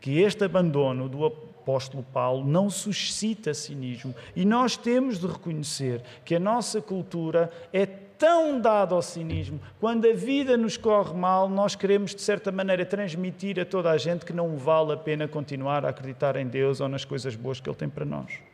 que 0.00 0.20
este 0.20 0.44
abandono 0.44 1.08
do 1.08 1.24
apóstolo 1.24 2.04
Paulo 2.12 2.44
não 2.44 2.68
suscita 2.68 3.54
cinismo. 3.54 4.14
E 4.34 4.44
nós 4.44 4.76
temos 4.76 5.18
de 5.18 5.26
reconhecer 5.26 6.02
que 6.24 6.34
a 6.34 6.40
nossa 6.40 6.82
cultura 6.82 7.50
é 7.72 7.86
tão 7.86 8.60
dado 8.60 8.94
ao 8.94 9.02
cinismo. 9.02 9.60
Quando 9.80 10.08
a 10.08 10.12
vida 10.12 10.56
nos 10.56 10.76
corre 10.76 11.14
mal, 11.14 11.48
nós 11.48 11.74
queremos, 11.74 12.14
de 12.14 12.22
certa 12.22 12.50
maneira, 12.50 12.84
transmitir 12.84 13.60
a 13.60 13.64
toda 13.64 13.90
a 13.90 13.98
gente 13.98 14.24
que 14.24 14.32
não 14.32 14.56
vale 14.56 14.92
a 14.92 14.96
pena 14.96 15.28
continuar 15.28 15.84
a 15.84 15.90
acreditar 15.90 16.36
em 16.36 16.46
Deus 16.46 16.80
ou 16.80 16.88
nas 16.88 17.04
coisas 17.04 17.36
boas 17.36 17.60
que 17.60 17.68
Ele 17.68 17.76
tem 17.76 17.88
para 17.88 18.04
nós. 18.04 18.51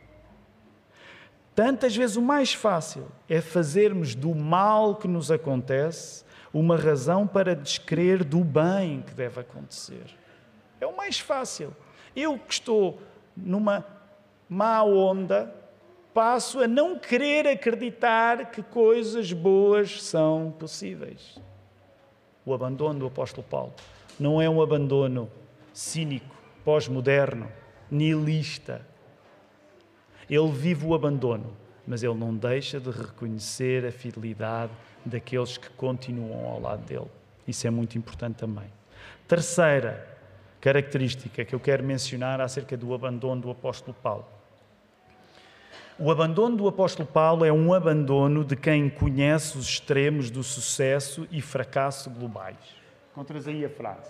Tantas 1.59 1.93
vezes 1.93 2.15
o 2.15 2.21
mais 2.21 2.53
fácil 2.53 3.05
é 3.27 3.41
fazermos 3.41 4.15
do 4.15 4.33
mal 4.33 4.95
que 4.95 5.09
nos 5.09 5.29
acontece 5.29 6.23
uma 6.53 6.77
razão 6.77 7.27
para 7.27 7.53
descrer 7.53 8.23
do 8.23 8.45
bem 8.45 9.01
que 9.01 9.13
deve 9.13 9.41
acontecer. 9.41 10.05
É 10.79 10.87
o 10.87 10.95
mais 10.95 11.19
fácil. 11.19 11.75
Eu 12.15 12.39
que 12.39 12.53
estou 12.53 13.01
numa 13.35 13.85
má 14.47 14.81
onda, 14.83 15.53
passo 16.13 16.61
a 16.61 16.67
não 16.67 16.97
querer 16.97 17.45
acreditar 17.45 18.51
que 18.51 18.63
coisas 18.63 19.33
boas 19.33 20.01
são 20.01 20.55
possíveis. 20.57 21.41
O 22.45 22.53
abandono 22.53 22.99
do 22.99 23.07
apóstolo 23.07 23.45
Paulo 23.45 23.73
não 24.17 24.41
é 24.41 24.49
um 24.49 24.61
abandono 24.61 25.29
cínico, 25.73 26.33
pós-moderno, 26.63 27.51
nihilista. 27.91 28.87
Ele 30.29 30.51
vive 30.51 30.85
o 30.85 30.93
abandono, 30.93 31.51
mas 31.87 32.03
ele 32.03 32.13
não 32.13 32.35
deixa 32.35 32.79
de 32.79 32.91
reconhecer 32.91 33.85
a 33.85 33.91
fidelidade 33.91 34.71
daqueles 35.05 35.57
que 35.57 35.69
continuam 35.71 36.45
ao 36.45 36.61
lado 36.61 36.85
dele. 36.85 37.07
Isso 37.47 37.65
é 37.65 37.69
muito 37.69 37.97
importante 37.97 38.35
também. 38.35 38.67
Terceira 39.27 40.07
característica 40.61 41.43
que 41.43 41.55
eu 41.55 41.59
quero 41.59 41.83
mencionar 41.83 42.41
acerca 42.41 42.75
do 42.77 42.93
abandono 42.93 43.41
do 43.41 43.49
apóstolo 43.49 43.95
Paulo 44.03 44.25
o 46.01 46.09
abandono 46.09 46.55
do 46.55 46.65
apóstolo 46.65 47.05
Paulo 47.05 47.43
é 47.43 47.51
um 47.51 47.73
abandono 47.73 48.45
de 48.45 48.55
quem 48.55 48.89
conhece 48.89 49.57
os 49.57 49.65
extremos 49.67 50.31
do 50.31 50.41
sucesso 50.41 51.27
e 51.29 51.41
fracasso 51.41 52.09
globais. 52.09 52.55
Encontras 53.11 53.45
aí 53.49 53.65
a 53.65 53.69
frase. 53.69 54.09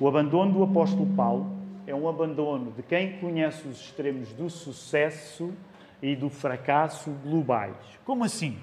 O 0.00 0.08
abandono 0.08 0.54
do 0.54 0.62
apóstolo 0.64 1.06
Paulo 1.14 1.56
é 1.88 1.94
um 1.94 2.06
abandono 2.06 2.70
de 2.72 2.82
quem 2.82 3.18
conhece 3.18 3.66
os 3.66 3.80
extremos 3.80 4.30
do 4.34 4.50
sucesso 4.50 5.54
e 6.02 6.14
do 6.14 6.28
fracasso 6.28 7.10
globais. 7.24 7.74
Como 8.04 8.22
assim? 8.24 8.58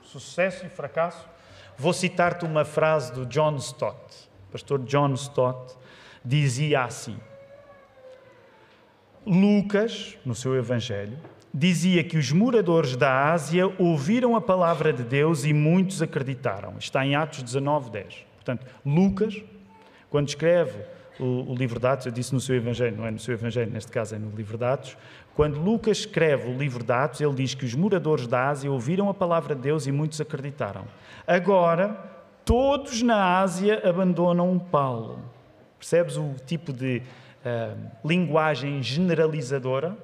Sucesso 0.00 0.64
e 0.64 0.70
fracasso? 0.70 1.28
Vou 1.76 1.92
citar-te 1.92 2.46
uma 2.46 2.64
frase 2.64 3.12
do 3.12 3.26
John 3.26 3.56
Stott. 3.56 4.30
O 4.48 4.52
pastor 4.52 4.78
John 4.84 5.12
Stott 5.12 5.76
dizia 6.24 6.84
assim: 6.84 7.18
Lucas, 9.26 10.16
no 10.24 10.34
seu 10.34 10.56
Evangelho, 10.56 11.18
dizia 11.52 12.02
que 12.02 12.16
os 12.16 12.32
moradores 12.32 12.96
da 12.96 13.30
Ásia 13.30 13.66
ouviram 13.78 14.34
a 14.34 14.40
palavra 14.40 14.90
de 14.90 15.04
Deus 15.04 15.44
e 15.44 15.52
muitos 15.52 16.00
acreditaram. 16.00 16.78
Está 16.78 17.04
em 17.04 17.14
Atos 17.14 17.42
19, 17.42 17.90
10. 17.90 18.26
Portanto, 18.36 18.66
Lucas, 18.86 19.44
quando 20.08 20.28
escreve 20.28 20.95
o, 21.18 21.52
o, 21.52 21.54
livro 21.54 21.80
de 21.80 21.86
Atos, 21.86 22.06
eu 22.06 22.12
disse 22.12 22.32
no 22.32 22.40
seu 22.40 22.56
Evangelho, 22.56 22.96
não 22.96 23.06
é 23.06 23.10
no 23.10 23.18
seu 23.18 23.34
Evangelho, 23.34 23.70
neste 23.70 23.90
caso 23.90 24.14
é 24.14 24.18
no 24.18 24.30
livro 24.36 24.58
de 24.58 24.64
Atos, 24.64 24.96
quando 25.34 25.60
Lucas 25.60 25.98
escreve 25.98 26.50
o 26.50 26.56
livro 26.56 26.82
de 26.82 26.92
Atos, 26.92 27.20
ele 27.20 27.34
diz 27.34 27.54
que 27.54 27.64
os 27.64 27.74
moradores 27.74 28.26
da 28.26 28.48
Ásia 28.48 28.70
ouviram 28.70 29.08
a 29.08 29.14
palavra 29.14 29.54
de 29.54 29.62
Deus 29.62 29.86
e 29.86 29.92
muitos 29.92 30.20
acreditaram. 30.20 30.84
Agora, 31.26 31.96
todos 32.44 33.02
na 33.02 33.40
Ásia 33.40 33.82
abandonam 33.84 34.58
Paulo. 34.58 35.18
Percebes 35.78 36.16
o 36.16 36.34
tipo 36.46 36.72
de 36.72 37.02
uh, 37.44 37.76
linguagem 38.04 38.82
generalizadora, 38.82 39.96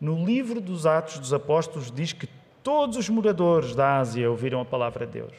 no 0.00 0.24
livro 0.24 0.60
dos 0.60 0.86
Atos 0.86 1.18
dos 1.18 1.34
Apóstolos 1.34 1.90
diz 1.90 2.12
que 2.12 2.28
todos 2.62 2.96
os 2.96 3.08
moradores 3.08 3.74
da 3.74 3.98
Ásia 3.98 4.30
ouviram 4.30 4.60
a 4.60 4.64
palavra 4.64 5.06
de 5.06 5.12
Deus. 5.12 5.32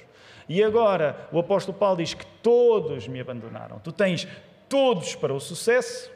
E 0.50 0.64
agora 0.64 1.30
o 1.32 1.40
apóstolo 1.40 1.78
Paulo 1.78 1.98
diz 1.98 2.14
que 2.14 2.26
todos 2.44 3.08
me 3.08 3.20
abandonaram. 3.20 3.80
Tu 3.80 3.92
tens 3.92 4.28
todos 4.70 5.16
para 5.16 5.34
o 5.34 5.40
sucesso 5.40 6.10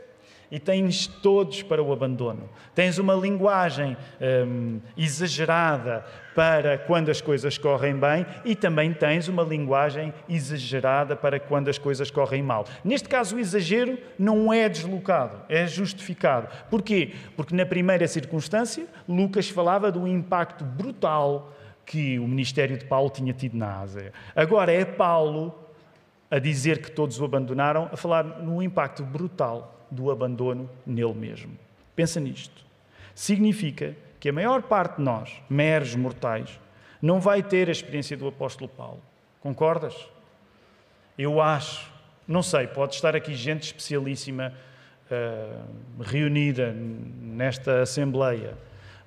e 0.53 0.59
tens 0.59 1.07
todos 1.07 1.63
para 1.63 1.81
o 1.81 1.91
abandono. 1.91 2.47
Tens 2.75 2.99
uma 2.99 3.15
linguagem 3.15 3.97
hum, 4.45 4.79
exagerada 4.95 6.05
para 6.35 6.77
quando 6.77 7.09
as 7.09 7.19
coisas 7.19 7.57
correm 7.57 7.95
bem 7.95 8.23
e 8.45 8.55
também 8.55 8.93
tens 8.93 9.27
uma 9.27 9.41
linguagem 9.41 10.13
exagerada 10.29 11.15
para 11.15 11.39
quando 11.39 11.69
as 11.69 11.79
coisas 11.79 12.11
correm 12.11 12.43
mal. 12.43 12.67
Neste 12.83 13.09
caso, 13.09 13.35
o 13.35 13.39
exagero 13.39 13.97
não 14.17 14.53
é 14.53 14.69
deslocado, 14.69 15.41
é 15.49 15.65
justificado. 15.65 16.47
Porquê? 16.69 17.13
Porque 17.35 17.55
na 17.55 17.65
primeira 17.65 18.07
circunstância, 18.07 18.85
Lucas 19.09 19.49
falava 19.49 19.91
do 19.91 20.07
impacto 20.07 20.63
brutal 20.63 21.51
que 21.83 22.19
o 22.19 22.27
ministério 22.27 22.77
de 22.77 22.85
Paulo 22.85 23.09
tinha 23.09 23.33
tido 23.33 23.57
na 23.57 23.79
Ásia. 23.79 24.13
Agora 24.35 24.71
é 24.71 24.85
Paulo 24.85 25.62
a 26.29 26.39
dizer 26.39 26.81
que 26.81 26.91
todos 26.91 27.19
o 27.19 27.25
abandonaram, 27.25 27.89
a 27.91 27.97
falar 27.97 28.23
no 28.23 28.61
impacto 28.61 29.03
brutal 29.03 29.87
do 29.89 30.09
abandono 30.09 30.69
nele 30.85 31.13
mesmo. 31.13 31.57
Pensa 31.95 32.19
nisto. 32.19 32.65
Significa 33.13 33.95
que 34.19 34.29
a 34.29 34.33
maior 34.33 34.63
parte 34.63 34.97
de 34.97 35.03
nós, 35.03 35.41
meros 35.49 35.95
mortais, 35.95 36.59
não 37.01 37.19
vai 37.19 37.43
ter 37.43 37.69
a 37.69 37.71
experiência 37.71 38.17
do 38.17 38.27
apóstolo 38.27 38.69
Paulo. 38.69 39.01
Concordas? 39.41 39.93
Eu 41.17 41.41
acho, 41.41 41.91
não 42.27 42.41
sei, 42.41 42.65
pode 42.65 42.95
estar 42.95 43.15
aqui 43.15 43.35
gente 43.35 43.63
especialíssima 43.63 44.53
uh, 45.11 46.01
reunida 46.01 46.71
nesta 46.71 47.81
Assembleia, 47.81 48.57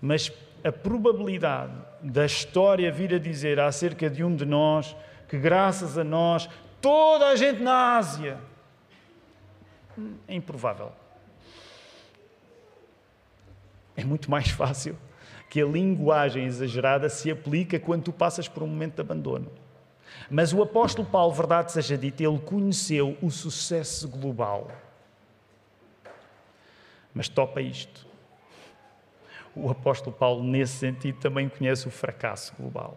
mas 0.01 0.31
a 0.63 0.71
probabilidade 0.71 1.73
da 2.03 2.27
história 2.27 2.93
vir 2.93 3.15
a 3.15 3.19
dizer 3.19 3.59
acerca 3.59 4.11
de 4.11 4.23
um 4.23 4.35
de 4.35 4.45
nós 4.45 4.95
que, 5.29 5.39
graças 5.39 5.97
a 5.97 6.05
nós, 6.05 6.49
toda 6.87 7.27
a 7.27 7.35
gente 7.35 7.61
na 7.61 7.97
Ásia 7.97 8.39
é 10.29 10.37
improvável. 10.37 10.93
É 13.97 14.05
muito 14.05 14.31
mais 14.31 14.51
fácil 14.51 14.97
que 15.51 15.61
a 15.61 15.67
linguagem 15.67 16.45
exagerada 16.45 17.09
se 17.09 17.29
aplica 17.29 17.81
quando 17.81 18.05
tu 18.05 18.13
passas 18.13 18.47
por 18.47 18.63
um 18.63 18.69
momento 18.69 18.95
de 18.95 19.01
abandono. 19.01 19.51
Mas 20.31 20.53
o 20.53 20.63
apóstolo 20.63 21.09
Paulo, 21.09 21.35
verdade 21.35 21.73
seja 21.73 21.99
dita, 21.99 22.23
ele 22.23 22.39
conheceu 22.39 23.19
o 23.21 23.33
sucesso 23.33 24.09
global. 24.09 24.71
Mas 27.13 27.29
topa 27.29 27.61
isto. 27.61 28.07
O 29.57 29.69
apóstolo 29.69 30.15
Paulo, 30.15 30.45
nesse 30.45 30.77
sentido, 30.77 31.19
também 31.19 31.49
conhece 31.49 31.89
o 31.89 31.91
fracasso 31.91 32.55
global. 32.57 32.97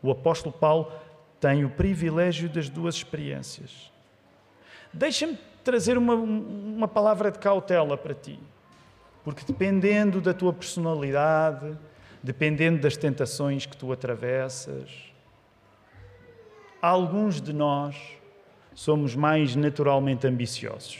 O 0.00 0.12
apóstolo 0.12 0.52
Paulo 0.52 1.09
tem 1.40 1.64
o 1.64 1.70
privilégio 1.70 2.48
das 2.48 2.68
duas 2.68 2.94
experiências. 2.96 3.90
Deixa-me 4.92 5.38
trazer 5.64 5.96
uma, 5.96 6.14
uma 6.14 6.88
palavra 6.88 7.30
de 7.30 7.38
cautela 7.38 7.96
para 7.96 8.14
ti. 8.14 8.38
Porque 9.24 9.44
dependendo 9.44 10.20
da 10.20 10.34
tua 10.34 10.52
personalidade, 10.52 11.76
dependendo 12.22 12.80
das 12.80 12.96
tentações 12.96 13.66
que 13.66 13.76
tu 13.76 13.92
atravessas, 13.92 14.90
alguns 16.80 17.40
de 17.40 17.52
nós 17.52 17.96
somos 18.74 19.14
mais 19.14 19.54
naturalmente 19.56 20.26
ambiciosos. 20.26 20.98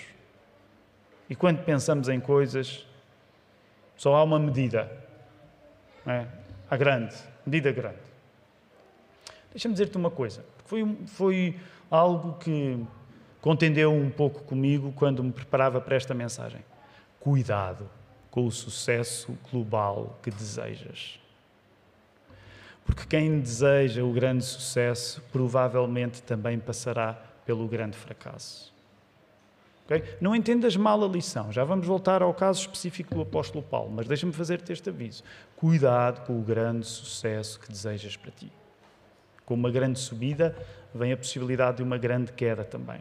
E 1.28 1.34
quando 1.34 1.62
pensamos 1.64 2.08
em 2.08 2.18
coisas, 2.18 2.86
só 3.96 4.14
há 4.16 4.22
uma 4.22 4.38
medida. 4.38 4.90
É? 6.06 6.26
A 6.70 6.76
grande, 6.76 7.14
medida 7.46 7.70
grande. 7.72 8.09
Deixa-me 9.50 9.74
dizer-te 9.74 9.96
uma 9.96 10.10
coisa. 10.10 10.44
Foi, 10.64 10.96
foi 11.06 11.56
algo 11.90 12.34
que 12.38 12.78
contendeu 13.40 13.92
um 13.92 14.10
pouco 14.10 14.42
comigo 14.44 14.92
quando 14.92 15.24
me 15.24 15.32
preparava 15.32 15.80
para 15.80 15.96
esta 15.96 16.14
mensagem. 16.14 16.60
Cuidado 17.18 17.88
com 18.30 18.46
o 18.46 18.50
sucesso 18.50 19.36
global 19.50 20.18
que 20.22 20.30
desejas. 20.30 21.18
Porque 22.84 23.04
quem 23.06 23.40
deseja 23.40 24.02
o 24.02 24.12
grande 24.12 24.44
sucesso 24.44 25.22
provavelmente 25.32 26.22
também 26.22 26.58
passará 26.58 27.12
pelo 27.44 27.66
grande 27.66 27.96
fracasso. 27.96 28.72
Okay? 29.84 30.04
Não 30.20 30.34
entendas 30.36 30.76
mal 30.76 31.02
a 31.02 31.08
lição, 31.08 31.50
já 31.50 31.64
vamos 31.64 31.86
voltar 31.86 32.22
ao 32.22 32.32
caso 32.32 32.60
específico 32.60 33.14
do 33.14 33.22
apóstolo 33.22 33.62
Paulo, 33.62 33.90
mas 33.90 34.06
deixa-me 34.06 34.32
fazer-te 34.32 34.72
este 34.72 34.88
aviso. 34.88 35.24
Cuidado 35.56 36.24
com 36.24 36.38
o 36.38 36.42
grande 36.42 36.86
sucesso 36.86 37.58
que 37.58 37.68
desejas 37.68 38.16
para 38.16 38.30
ti. 38.30 38.52
Com 39.50 39.54
uma 39.54 39.68
grande 39.68 39.98
subida 39.98 40.56
vem 40.94 41.10
a 41.10 41.16
possibilidade 41.16 41.78
de 41.78 41.82
uma 41.82 41.98
grande 41.98 42.32
queda 42.32 42.62
também. 42.62 43.00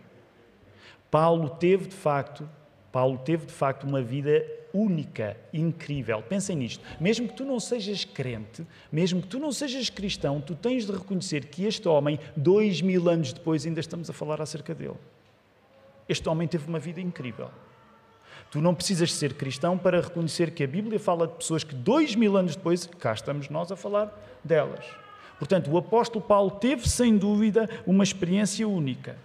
Paulo 1.12 1.48
teve 1.48 1.88
de 1.88 1.94
facto, 1.94 2.50
Paulo 2.92 3.20
teve 3.20 3.46
de 3.46 3.54
facto 3.54 3.84
uma 3.84 4.02
vida 4.02 4.44
única, 4.74 5.38
incrível. 5.54 6.24
Pensem 6.24 6.56
nisto. 6.56 6.84
Mesmo 7.00 7.28
que 7.28 7.36
tu 7.36 7.46
não 7.46 7.60
sejas 7.60 8.04
crente, 8.04 8.66
mesmo 8.92 9.22
que 9.22 9.28
tu 9.28 9.38
não 9.38 9.52
sejas 9.52 9.92
cristão, 9.92 10.42
tu 10.42 10.56
tens 10.56 10.88
de 10.88 10.92
reconhecer 10.92 11.46
que 11.46 11.66
este 11.66 11.88
homem, 11.88 12.20
dois 12.36 12.82
mil 12.82 13.08
anos 13.08 13.32
depois, 13.32 13.64
ainda 13.68 13.80
estamos 13.80 14.10
a 14.10 14.14
falar 14.14 14.42
acerca 14.42 14.74
dele. 14.74 14.98
Este 16.08 16.28
homem 16.30 16.48
teve 16.48 16.68
uma 16.68 16.80
vida 16.80 17.00
incrível. 17.00 17.52
Tu 18.50 18.60
não 18.60 18.74
precisas 18.74 19.14
ser 19.14 19.36
cristão 19.36 19.78
para 19.78 20.02
reconhecer 20.02 20.50
que 20.50 20.64
a 20.64 20.68
Bíblia 20.68 21.00
fala 21.00 21.28
de 21.28 21.36
pessoas 21.36 21.64
que 21.64 21.76
dois 21.76 22.16
mil 22.16 22.36
anos 22.36 22.56
depois, 22.56 22.88
cá 22.88 23.14
estamos 23.14 23.50
nós 23.50 23.72
a 23.72 23.76
falar 23.76 24.12
delas. 24.44 24.84
Portanto, 25.40 25.72
o 25.72 25.78
apóstolo 25.78 26.24
Paulo 26.24 26.52
teve, 26.52 26.88
sem 26.88 27.18
dúvida, 27.18 27.68
uma 27.88 28.04
experiência 28.04 28.68
única. 28.68 29.16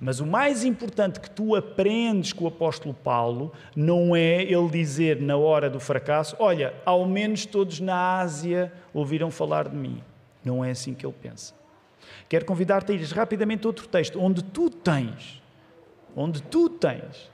Mas 0.00 0.18
o 0.18 0.26
mais 0.26 0.64
importante 0.64 1.20
que 1.20 1.30
tu 1.30 1.54
aprendes 1.54 2.32
com 2.32 2.44
o 2.44 2.48
apóstolo 2.48 2.92
Paulo 2.92 3.52
não 3.76 4.16
é 4.16 4.42
ele 4.42 4.68
dizer 4.68 5.20
na 5.20 5.36
hora 5.36 5.70
do 5.70 5.78
fracasso: 5.78 6.34
Olha, 6.40 6.74
ao 6.84 7.06
menos 7.06 7.46
todos 7.46 7.78
na 7.78 8.18
Ásia 8.18 8.72
ouviram 8.92 9.30
falar 9.30 9.68
de 9.68 9.76
mim. 9.76 10.02
Não 10.44 10.64
é 10.64 10.72
assim 10.72 10.92
que 10.92 11.06
ele 11.06 11.14
pensa. 11.22 11.54
Quero 12.28 12.44
convidar-te 12.44 12.90
a 12.90 12.94
ires 12.96 13.12
rapidamente 13.12 13.64
a 13.64 13.68
outro 13.68 13.86
texto, 13.86 14.18
onde 14.18 14.42
tu 14.42 14.68
tens, 14.70 15.40
onde 16.16 16.42
tu 16.42 16.68
tens 16.68 17.30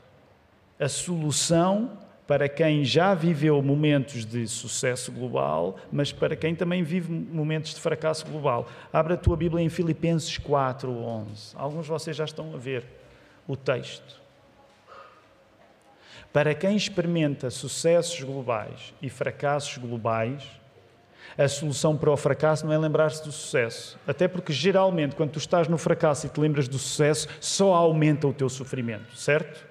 a 0.78 0.88
solução 0.88 1.92
para 2.28 2.46
quem 2.46 2.84
já 2.84 3.14
viveu 3.14 3.62
momentos 3.62 4.26
de 4.26 4.46
sucesso 4.46 5.10
global, 5.10 5.76
mas 5.90 6.12
para 6.12 6.36
quem 6.36 6.54
também 6.54 6.82
vive 6.82 7.10
momentos 7.10 7.72
de 7.72 7.80
fracasso 7.80 8.26
global. 8.26 8.68
Abra 8.92 9.14
a 9.14 9.16
tua 9.16 9.34
Bíblia 9.34 9.64
em 9.64 9.70
Filipenses 9.70 10.36
4, 10.36 10.90
11. 10.90 11.56
Alguns 11.56 11.86
de 11.86 11.90
vocês 11.90 12.14
já 12.14 12.26
estão 12.26 12.54
a 12.54 12.58
ver 12.58 12.84
o 13.46 13.56
texto. 13.56 14.20
Para 16.30 16.54
quem 16.54 16.76
experimenta 16.76 17.48
sucessos 17.48 18.22
globais 18.22 18.92
e 19.00 19.08
fracassos 19.08 19.78
globais, 19.78 20.44
a 21.36 21.48
solução 21.48 21.96
para 21.96 22.10
o 22.10 22.16
fracasso 22.16 22.66
não 22.66 22.74
é 22.74 22.78
lembrar-se 22.78 23.24
do 23.24 23.32
sucesso. 23.32 23.98
Até 24.06 24.28
porque, 24.28 24.52
geralmente, 24.52 25.16
quando 25.16 25.30
tu 25.30 25.38
estás 25.38 25.66
no 25.66 25.78
fracasso 25.78 26.26
e 26.26 26.28
te 26.28 26.38
lembras 26.38 26.68
do 26.68 26.78
sucesso, 26.78 27.26
só 27.40 27.72
aumenta 27.72 28.28
o 28.28 28.34
teu 28.34 28.50
sofrimento, 28.50 29.16
certo? 29.16 29.67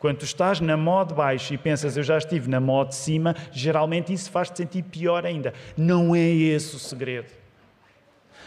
Quando 0.00 0.16
tu 0.16 0.24
estás 0.24 0.60
na 0.60 0.78
mó 0.78 1.04
de 1.04 1.12
baixo 1.12 1.52
e 1.52 1.58
pensas, 1.58 1.94
eu 1.94 2.02
já 2.02 2.16
estive 2.16 2.48
na 2.48 2.58
mó 2.58 2.84
de 2.84 2.94
cima, 2.94 3.36
geralmente 3.52 4.10
isso 4.10 4.30
faz-te 4.30 4.56
sentir 4.56 4.82
pior 4.82 5.26
ainda. 5.26 5.52
Não 5.76 6.16
é 6.16 6.26
esse 6.26 6.74
o 6.74 6.78
segredo. 6.78 7.30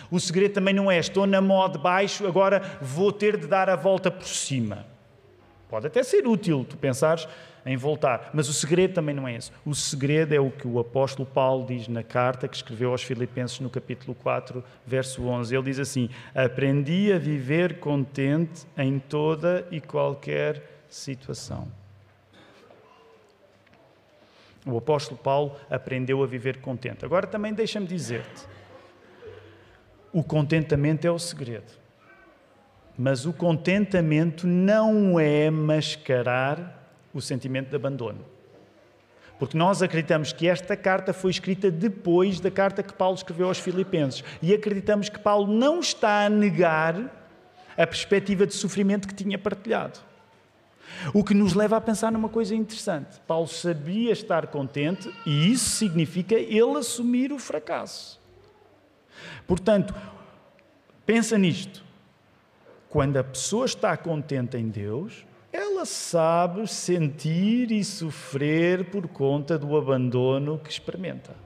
O 0.10 0.20
segredo 0.20 0.54
também 0.54 0.74
não 0.74 0.92
é, 0.92 0.98
estou 0.98 1.28
na 1.28 1.40
mó 1.40 1.68
de 1.68 1.78
baixo, 1.78 2.26
agora 2.26 2.60
vou 2.82 3.12
ter 3.12 3.38
de 3.38 3.46
dar 3.46 3.70
a 3.70 3.76
volta 3.76 4.10
por 4.10 4.26
cima. 4.26 4.88
Pode 5.70 5.86
até 5.86 6.02
ser 6.02 6.28
útil 6.28 6.66
tu 6.68 6.76
pensares 6.76 7.28
em 7.64 7.78
voltar, 7.78 8.32
mas 8.34 8.50
o 8.50 8.54
segredo 8.54 8.96
também 8.96 9.14
não 9.14 9.28
é 9.28 9.36
esse. 9.36 9.52
O 9.64 9.76
segredo 9.76 10.34
é 10.34 10.40
o 10.40 10.50
que 10.50 10.68
o 10.68 10.80
apóstolo 10.80 11.28
Paulo 11.28 11.68
diz 11.68 11.88
na 11.88 12.02
carta 12.02 12.48
que 12.48 12.56
escreveu 12.56 12.92
aos 12.92 13.04
Filipenses 13.04 13.60
no 13.60 13.70
capítulo 13.70 14.16
4, 14.16 14.64
verso 14.86 15.24
11. 15.24 15.56
Ele 15.56 15.64
diz 15.66 15.80
assim: 15.80 16.10
Aprendi 16.34 17.14
a 17.14 17.20
viver 17.20 17.80
contente 17.80 18.66
em 18.76 18.98
toda 18.98 19.68
e 19.72 19.80
qualquer 19.80 20.73
situação. 20.94 21.68
O 24.66 24.78
apóstolo 24.78 25.18
Paulo 25.18 25.58
aprendeu 25.70 26.24
a 26.24 26.28
viver 26.28 26.62
contente. 26.62 27.04
Agora 27.04 27.28
também 27.28 27.54
deixa-me 27.54 27.86
dizer-te: 27.86 28.46
o 30.12 30.24
contentamento 30.24 31.06
é 31.06 31.12
o 31.12 31.20
segredo. 31.20 31.84
Mas 32.98 33.26
o 33.26 33.34
contentamento 33.34 34.46
não 34.46 35.20
é 35.20 35.50
mascarar 35.50 36.88
o 37.12 37.20
sentimento 37.20 37.70
de 37.70 37.76
abandono. 37.76 38.24
Porque 39.40 39.58
nós 39.58 39.82
acreditamos 39.82 40.32
que 40.32 40.48
esta 40.48 40.78
carta 40.78 41.12
foi 41.12 41.32
escrita 41.32 41.72
depois 41.72 42.40
da 42.40 42.52
carta 42.52 42.84
que 42.84 42.94
Paulo 42.94 43.16
escreveu 43.16 43.48
aos 43.48 43.58
Filipenses. 43.58 44.24
E 44.42 44.54
acreditamos 44.54 45.10
que 45.10 45.20
Paulo 45.20 45.52
não 45.52 45.80
está 45.80 46.26
a 46.26 46.30
negar 46.30 46.96
a 47.76 47.88
perspectiva 47.88 48.46
de 48.46 48.54
sofrimento 48.54 49.08
que 49.08 49.16
tinha 49.16 49.38
partilhado. 49.40 50.00
O 51.14 51.24
que 51.24 51.34
nos 51.34 51.54
leva 51.54 51.78
a 51.78 51.82
pensar 51.82 52.12
numa 52.12 52.30
coisa 52.30 52.56
interessante. 52.56 53.20
Paulo 53.28 53.48
sabia 53.48 54.12
estar 54.12 54.48
contente 54.48 55.14
e 55.26 55.52
isso 55.52 55.70
significa 55.78 56.36
ele 56.36 56.78
assumir 56.78 57.32
o 57.32 57.40
fracasso. 57.40 58.20
Portanto, 59.48 59.94
pensa 61.06 61.38
nisto. 61.38 61.84
Quando 62.90 63.18
a 63.18 63.24
pessoa 63.24 63.66
está 63.66 63.98
contente 63.98 64.56
em 64.56 64.70
Deus, 64.70 65.26
ela 65.52 65.86
sabe 65.86 66.68
sentir 66.68 67.72
e 67.72 67.84
sofrer 67.84 68.90
por 68.90 69.08
conta 69.08 69.58
do 69.58 69.76
abandono 69.76 70.60
que 70.60 70.70
experimenta. 70.70 71.43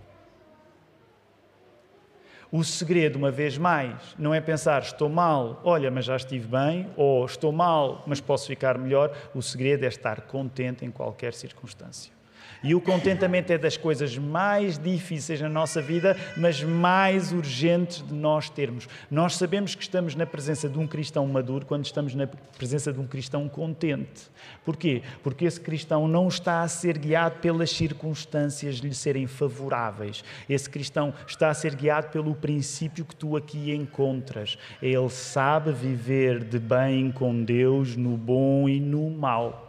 O 2.49 2.63
segredo, 2.63 3.17
uma 3.17 3.29
vez 3.29 3.57
mais, 3.57 4.15
não 4.17 4.33
é 4.33 4.39
pensar 4.39 4.81
estou 4.81 5.09
mal, 5.09 5.59
olha, 5.65 5.91
mas 5.91 6.05
já 6.05 6.15
estive 6.15 6.47
bem, 6.47 6.89
ou 6.95 7.25
estou 7.25 7.51
mal, 7.51 8.03
mas 8.07 8.21
posso 8.21 8.47
ficar 8.47 8.77
melhor. 8.77 9.13
O 9.35 9.41
segredo 9.41 9.83
é 9.83 9.87
estar 9.87 10.21
contente 10.21 10.85
em 10.85 10.91
qualquer 10.91 11.33
circunstância. 11.33 12.16
E 12.63 12.73
o 12.73 12.81
contentamento 12.81 13.51
é 13.51 13.57
das 13.57 13.77
coisas 13.77 14.17
mais 14.17 14.77
difíceis 14.77 15.39
na 15.41 15.49
nossa 15.49 15.81
vida, 15.81 16.17
mas 16.35 16.63
mais 16.63 17.31
urgentes 17.31 18.05
de 18.05 18.13
nós 18.13 18.49
termos. 18.49 18.87
Nós 19.09 19.35
sabemos 19.35 19.75
que 19.75 19.83
estamos 19.83 20.15
na 20.15 20.25
presença 20.25 20.67
de 20.67 20.79
um 20.79 20.87
cristão 20.87 21.25
maduro 21.27 21.65
quando 21.65 21.85
estamos 21.85 22.15
na 22.15 22.27
presença 22.27 22.91
de 22.91 22.99
um 22.99 23.07
cristão 23.07 23.47
contente. 23.47 24.29
Porquê? 24.65 25.01
Porque 25.23 25.45
esse 25.45 25.59
cristão 25.59 26.07
não 26.07 26.27
está 26.27 26.61
a 26.61 26.67
ser 26.67 26.97
guiado 26.97 27.39
pelas 27.39 27.69
circunstâncias 27.69 28.77
lhe 28.77 28.93
serem 28.93 29.27
favoráveis. 29.27 30.23
Esse 30.49 30.69
cristão 30.69 31.13
está 31.27 31.49
a 31.49 31.53
ser 31.53 31.75
guiado 31.75 32.09
pelo 32.09 32.35
princípio 32.35 33.05
que 33.05 33.15
tu 33.15 33.37
aqui 33.37 33.73
encontras. 33.73 34.57
Ele 34.81 35.09
sabe 35.09 35.71
viver 35.71 36.43
de 36.43 36.59
bem 36.59 37.11
com 37.11 37.43
Deus 37.43 37.95
no 37.95 38.17
bom 38.17 38.67
e 38.67 38.79
no 38.79 39.09
mal. 39.09 39.66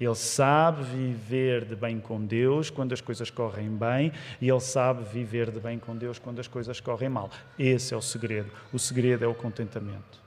Ele 0.00 0.14
sabe 0.14 0.82
viver 0.82 1.64
de 1.64 1.76
bem 1.76 2.00
com 2.00 2.24
Deus 2.24 2.68
quando 2.68 2.92
as 2.92 3.00
coisas 3.00 3.30
correm 3.30 3.70
bem 3.70 4.12
e 4.40 4.48
ele 4.48 4.60
sabe 4.60 5.04
viver 5.04 5.50
de 5.50 5.60
bem 5.60 5.78
com 5.78 5.96
Deus 5.96 6.18
quando 6.18 6.40
as 6.40 6.48
coisas 6.48 6.80
correm 6.80 7.08
mal. 7.08 7.30
Esse 7.58 7.94
é 7.94 7.96
o 7.96 8.02
segredo. 8.02 8.50
O 8.72 8.78
segredo 8.78 9.24
é 9.24 9.28
o 9.28 9.34
contentamento. 9.34 10.22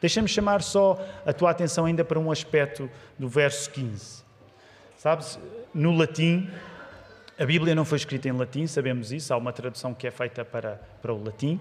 Deixa-me 0.00 0.28
chamar 0.28 0.62
só 0.62 0.98
a 1.24 1.32
tua 1.32 1.50
atenção 1.50 1.86
ainda 1.86 2.04
para 2.04 2.18
um 2.18 2.30
aspecto 2.30 2.90
do 3.18 3.28
verso 3.28 3.70
15. 3.70 4.24
Sabes, 4.98 5.38
no 5.72 5.96
latim, 5.96 6.50
a 7.38 7.44
Bíblia 7.44 7.74
não 7.74 7.84
foi 7.84 7.96
escrita 7.96 8.28
em 8.28 8.32
latim, 8.32 8.66
sabemos 8.66 9.12
isso, 9.12 9.32
há 9.32 9.36
uma 9.36 9.52
tradução 9.52 9.94
que 9.94 10.06
é 10.06 10.10
feita 10.10 10.44
para, 10.44 10.80
para 11.00 11.12
o 11.12 11.22
latim, 11.22 11.60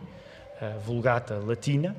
a 0.61 0.77
Vulgata 0.79 1.35
Latina. 1.37 1.95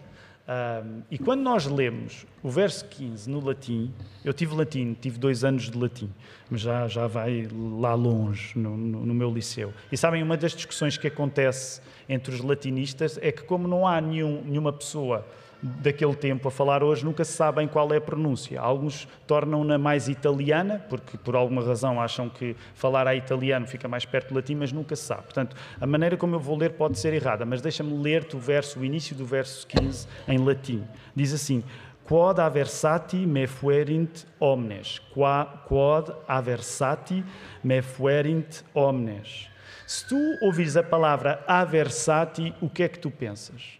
Um, 0.48 1.02
e 1.10 1.18
quando 1.18 1.40
nós 1.42 1.66
lemos 1.66 2.24
o 2.40 2.48
verso 2.48 2.84
15 2.84 3.28
no 3.28 3.44
latim, 3.44 3.92
eu 4.24 4.32
tive 4.32 4.54
latim, 4.54 4.94
tive 4.94 5.18
dois 5.18 5.42
anos 5.42 5.68
de 5.68 5.76
latim, 5.76 6.08
mas 6.48 6.60
já, 6.60 6.86
já 6.86 7.08
vai 7.08 7.48
lá 7.52 7.94
longe 7.94 8.56
no, 8.56 8.76
no, 8.76 9.06
no 9.06 9.14
meu 9.14 9.28
liceu. 9.28 9.74
E 9.90 9.96
sabem, 9.96 10.22
uma 10.22 10.36
das 10.36 10.52
discussões 10.52 10.96
que 10.96 11.08
acontece 11.08 11.80
entre 12.08 12.32
os 12.32 12.40
latinistas 12.40 13.18
é 13.20 13.32
que, 13.32 13.42
como 13.42 13.66
não 13.66 13.86
há 13.86 14.00
nenhum, 14.00 14.40
nenhuma 14.44 14.72
pessoa 14.72 15.26
daquele 15.62 16.14
tempo 16.14 16.48
a 16.48 16.50
falar 16.50 16.82
hoje 16.82 17.04
nunca 17.04 17.24
se 17.24 17.32
sabem 17.32 17.66
qual 17.66 17.92
é 17.92 17.96
a 17.96 18.00
pronúncia. 18.00 18.60
Alguns 18.60 19.08
tornam-na 19.26 19.78
mais 19.78 20.08
italiana, 20.08 20.84
porque 20.88 21.16
por 21.16 21.34
alguma 21.34 21.62
razão 21.64 22.00
acham 22.00 22.28
que 22.28 22.54
falar 22.74 23.06
a 23.06 23.14
italiano 23.14 23.66
fica 23.66 23.88
mais 23.88 24.04
perto 24.04 24.28
do 24.28 24.36
latim, 24.36 24.54
mas 24.54 24.72
nunca 24.72 24.94
se 24.94 25.02
sabe. 25.02 25.22
Portanto, 25.22 25.56
a 25.80 25.86
maneira 25.86 26.16
como 26.16 26.34
eu 26.34 26.40
vou 26.40 26.56
ler 26.56 26.72
pode 26.72 26.98
ser 26.98 27.12
errada, 27.12 27.44
mas 27.44 27.60
deixa-me 27.60 27.96
ler-te 27.96 28.36
o 28.36 28.38
verso, 28.38 28.80
o 28.80 28.84
início 28.84 29.16
do 29.16 29.24
verso 29.24 29.66
15 29.66 30.06
em 30.28 30.38
latim. 30.38 30.84
Diz 31.14 31.32
assim: 31.32 31.62
Quod 32.06 32.38
aversati 32.38 33.26
me 33.26 33.46
fuerint 33.46 34.26
omnes. 34.38 35.00
Quod 35.12 36.14
aversati 36.28 37.24
me 37.64 37.82
fuerint 37.82 38.62
omnes. 38.74 39.48
Se 39.86 40.06
tu 40.06 40.16
ouvires 40.42 40.76
a 40.76 40.82
palavra 40.82 41.42
aversati, 41.46 42.54
o 42.60 42.68
que 42.68 42.82
é 42.84 42.88
que 42.88 42.98
tu 42.98 43.10
pensas? 43.10 43.78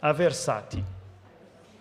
Aversati. 0.00 0.84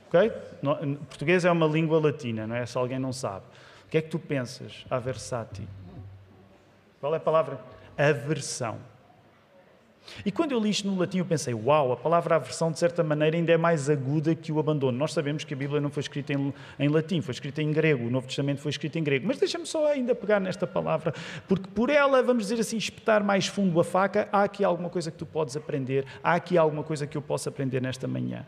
Ok? 0.07 0.31
No, 0.61 0.75
português 1.05 1.45
é 1.45 1.51
uma 1.51 1.67
língua 1.67 1.99
latina, 1.99 2.45
não 2.47 2.55
é? 2.55 2.65
Se 2.65 2.77
alguém 2.77 2.99
não 2.99 3.13
sabe. 3.13 3.45
O 3.85 3.89
que 3.89 3.97
é 3.97 4.01
que 4.01 4.09
tu 4.09 4.19
pensas? 4.19 4.85
Aversati. 4.89 5.67
Qual 6.99 7.13
é 7.13 7.17
a 7.17 7.21
palavra? 7.21 7.59
Aversão. 7.97 8.77
E 10.25 10.31
quando 10.31 10.51
eu 10.51 10.59
li 10.59 10.69
isto 10.69 10.87
no 10.87 10.97
latim, 10.97 11.19
eu 11.19 11.25
pensei, 11.25 11.53
uau, 11.53 11.91
a 11.91 11.97
palavra 11.97 12.35
aversão, 12.35 12.71
de 12.71 12.79
certa 12.79 13.03
maneira, 13.03 13.37
ainda 13.37 13.51
é 13.51 13.57
mais 13.57 13.89
aguda 13.89 14.35
que 14.35 14.51
o 14.51 14.59
abandono. 14.59 14.97
Nós 14.97 15.13
sabemos 15.13 15.43
que 15.43 15.53
a 15.53 15.57
Bíblia 15.57 15.79
não 15.79 15.89
foi 15.89 16.01
escrita 16.01 16.33
em, 16.33 16.53
em 16.79 16.87
latim, 16.87 17.21
foi 17.21 17.33
escrita 17.33 17.61
em 17.61 17.71
grego, 17.71 18.07
o 18.07 18.09
Novo 18.09 18.27
Testamento 18.27 18.61
foi 18.61 18.71
escrito 18.71 18.97
em 18.97 19.03
grego. 19.03 19.27
Mas 19.27 19.37
deixa-me 19.37 19.65
só 19.65 19.87
ainda 19.87 20.13
pegar 20.13 20.39
nesta 20.39 20.67
palavra, 20.67 21.13
porque 21.47 21.69
por 21.69 21.89
ela, 21.89 22.21
vamos 22.21 22.43
dizer 22.43 22.59
assim, 22.59 22.77
espetar 22.77 23.23
mais 23.23 23.47
fundo 23.47 23.79
a 23.79 23.83
faca, 23.83 24.27
há 24.31 24.43
aqui 24.43 24.63
alguma 24.63 24.89
coisa 24.89 25.11
que 25.11 25.17
tu 25.17 25.25
podes 25.25 25.55
aprender, 25.55 26.05
há 26.23 26.33
aqui 26.35 26.57
alguma 26.57 26.83
coisa 26.83 27.07
que 27.07 27.17
eu 27.17 27.21
posso 27.21 27.49
aprender 27.49 27.81
nesta 27.81 28.07
manhã. 28.07 28.45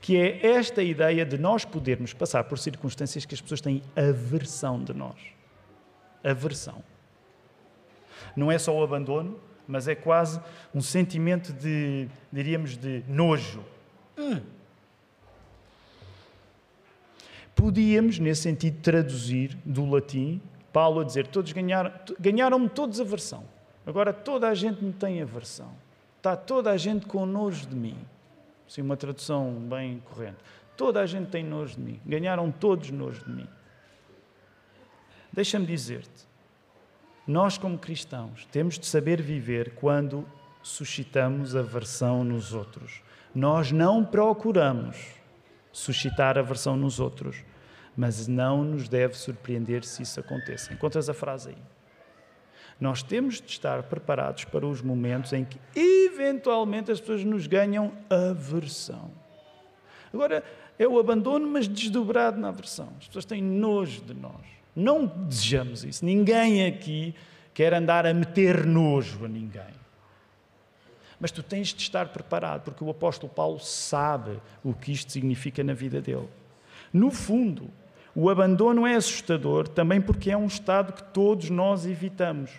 Que 0.00 0.16
é 0.16 0.46
esta 0.46 0.82
ideia 0.82 1.24
de 1.24 1.38
nós 1.38 1.64
podermos 1.64 2.12
passar 2.12 2.44
por 2.44 2.58
circunstâncias 2.58 3.24
que 3.24 3.34
as 3.34 3.40
pessoas 3.40 3.60
têm 3.60 3.82
aversão 3.96 4.82
de 4.82 4.92
nós. 4.92 5.16
Aversão. 6.22 6.82
Não 8.36 8.50
é 8.50 8.58
só 8.58 8.76
o 8.76 8.82
abandono, 8.82 9.38
mas 9.66 9.88
é 9.88 9.94
quase 9.94 10.40
um 10.74 10.80
sentimento 10.80 11.52
de, 11.52 12.08
diríamos, 12.32 12.76
de 12.76 13.02
nojo. 13.08 13.64
Hum. 14.18 14.40
Podíamos, 17.54 18.18
nesse 18.18 18.42
sentido, 18.42 18.80
traduzir 18.82 19.56
do 19.64 19.88
latim 19.88 20.40
Paulo 20.74 21.00
a 21.00 21.04
dizer: 21.04 21.28
todos 21.28 21.52
ganharam, 21.52 21.92
ganharam-me 22.18 22.68
todos 22.68 23.00
aversão. 23.00 23.44
Agora 23.86 24.12
toda 24.12 24.48
a 24.48 24.54
gente 24.54 24.82
me 24.82 24.92
tem 24.92 25.22
aversão. 25.22 25.70
Está 26.16 26.36
toda 26.36 26.72
a 26.72 26.76
gente 26.76 27.06
com 27.06 27.24
nojo 27.24 27.68
de 27.68 27.76
mim. 27.76 27.96
Assim, 28.66 28.82
uma 28.82 28.96
tradução 28.96 29.52
bem 29.52 30.00
corrente. 30.00 30.38
Toda 30.76 31.00
a 31.00 31.06
gente 31.06 31.30
tem 31.30 31.44
nojo 31.44 31.76
de 31.76 31.80
mim. 31.80 32.00
Ganharam 32.04 32.50
todos 32.50 32.90
nojo 32.90 33.24
de 33.24 33.30
mim. 33.30 33.48
Deixa-me 35.32 35.66
dizer-te, 35.66 36.26
nós, 37.26 37.56
como 37.56 37.78
cristãos, 37.78 38.46
temos 38.52 38.78
de 38.78 38.86
saber 38.86 39.22
viver 39.22 39.74
quando 39.76 40.26
suscitamos 40.62 41.56
aversão 41.56 42.22
nos 42.22 42.52
outros. 42.52 43.02
Nós 43.34 43.72
não 43.72 44.04
procuramos 44.04 44.96
suscitar 45.72 46.38
aversão 46.38 46.76
nos 46.76 47.00
outros, 47.00 47.36
mas 47.96 48.28
não 48.28 48.62
nos 48.62 48.88
deve 48.88 49.14
surpreender 49.14 49.84
se 49.84 50.02
isso 50.02 50.20
aconteça. 50.20 50.72
Encontras 50.72 51.08
a 51.08 51.14
frase 51.14 51.50
aí? 51.50 51.56
Nós 52.78 53.02
temos 53.02 53.40
de 53.40 53.48
estar 53.48 53.82
preparados 53.84 54.44
para 54.44 54.66
os 54.66 54.82
momentos 54.82 55.32
em 55.32 55.44
que, 55.44 55.58
eventualmente, 55.74 56.90
as 56.90 57.00
pessoas 57.00 57.24
nos 57.24 57.46
ganham 57.46 57.92
aversão. 58.10 59.10
Agora, 60.12 60.44
é 60.78 60.86
o 60.86 60.98
abandono, 60.98 61.46
mas 61.46 61.68
desdobrado 61.68 62.38
na 62.38 62.48
aversão. 62.48 62.92
As 62.98 63.06
pessoas 63.06 63.24
têm 63.24 63.42
nojo 63.42 64.02
de 64.02 64.14
nós. 64.14 64.53
Não 64.74 65.06
desejamos 65.06 65.84
isso. 65.84 66.04
Ninguém 66.04 66.66
aqui 66.66 67.14
quer 67.52 67.72
andar 67.72 68.06
a 68.06 68.12
meter 68.12 68.66
nojo 68.66 69.24
a 69.24 69.28
ninguém. 69.28 69.84
Mas 71.20 71.30
tu 71.30 71.42
tens 71.42 71.68
de 71.68 71.80
estar 71.80 72.08
preparado, 72.08 72.62
porque 72.62 72.82
o 72.82 72.90
apóstolo 72.90 73.32
Paulo 73.32 73.60
sabe 73.60 74.40
o 74.62 74.74
que 74.74 74.92
isto 74.92 75.12
significa 75.12 75.62
na 75.62 75.72
vida 75.72 76.00
dele. 76.00 76.28
No 76.92 77.10
fundo, 77.10 77.70
o 78.14 78.28
abandono 78.28 78.86
é 78.86 78.94
assustador 78.94 79.66
também 79.66 80.00
porque 80.00 80.30
é 80.30 80.36
um 80.36 80.46
estado 80.46 80.92
que 80.92 81.02
todos 81.02 81.50
nós 81.50 81.86
evitamos. 81.86 82.50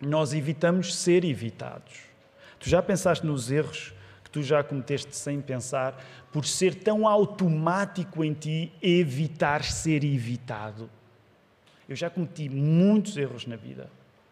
Nós 0.00 0.34
evitamos 0.34 0.94
ser 0.94 1.24
evitados. 1.24 2.00
Tu 2.58 2.68
já 2.68 2.82
pensaste 2.82 3.24
nos 3.24 3.50
erros 3.50 3.94
que 4.22 4.30
tu 4.30 4.42
já 4.42 4.62
cometeste 4.62 5.14
sem 5.16 5.40
pensar, 5.40 6.02
por 6.32 6.44
ser 6.44 6.74
tão 6.74 7.06
automático 7.06 8.24
em 8.24 8.32
ti 8.32 8.72
evitar 8.82 9.62
ser 9.62 10.02
evitado? 10.02 10.90
Eu 11.88 11.96
já 11.96 12.08
cometi 12.08 12.48
muitos 12.48 13.16
erros 13.16 13.46
na 13.46 13.56
vida, 13.56 13.90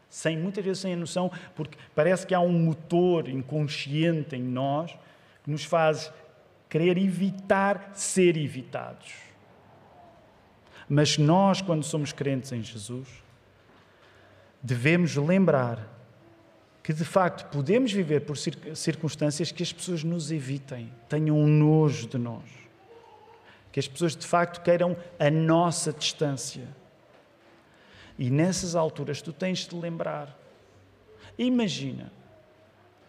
sem 0.08 0.38
muitas 0.38 0.64
vezes 0.64 0.80
sem 0.80 0.94
a 0.94 0.96
noção, 0.96 1.30
porque 1.54 1.76
parece 1.94 2.26
que 2.26 2.34
há 2.34 2.40
um 2.40 2.52
motor 2.52 3.28
inconsciente 3.28 4.36
em 4.36 4.42
nós 4.42 4.96
que 5.42 5.50
nos 5.50 5.64
faz 5.64 6.12
querer 6.68 6.96
evitar 6.96 7.90
ser 7.94 8.36
evitados. 8.36 9.12
Mas 10.88 11.18
nós, 11.18 11.60
quando 11.60 11.82
somos 11.84 12.12
crentes 12.12 12.52
em 12.52 12.62
Jesus, 12.62 13.08
devemos 14.62 15.16
lembrar 15.16 15.88
que 16.82 16.92
de 16.92 17.04
facto 17.04 17.48
podemos 17.50 17.92
viver 17.92 18.20
por 18.20 18.36
circunstâncias 18.36 19.52
que 19.52 19.62
as 19.62 19.72
pessoas 19.72 20.02
nos 20.02 20.32
evitem, 20.32 20.92
tenham 21.08 21.38
um 21.38 21.46
nojo 21.46 22.08
de 22.08 22.18
nós, 22.18 22.42
que 23.70 23.78
as 23.78 23.86
pessoas 23.86 24.16
de 24.16 24.26
facto 24.26 24.62
queiram 24.62 24.96
a 25.18 25.30
nossa 25.30 25.92
distância. 25.92 26.66
E 28.18 28.30
nessas 28.30 28.74
alturas 28.74 29.22
tu 29.22 29.32
tens 29.32 29.66
de 29.66 29.74
lembrar. 29.74 30.38
Imagina 31.38 32.12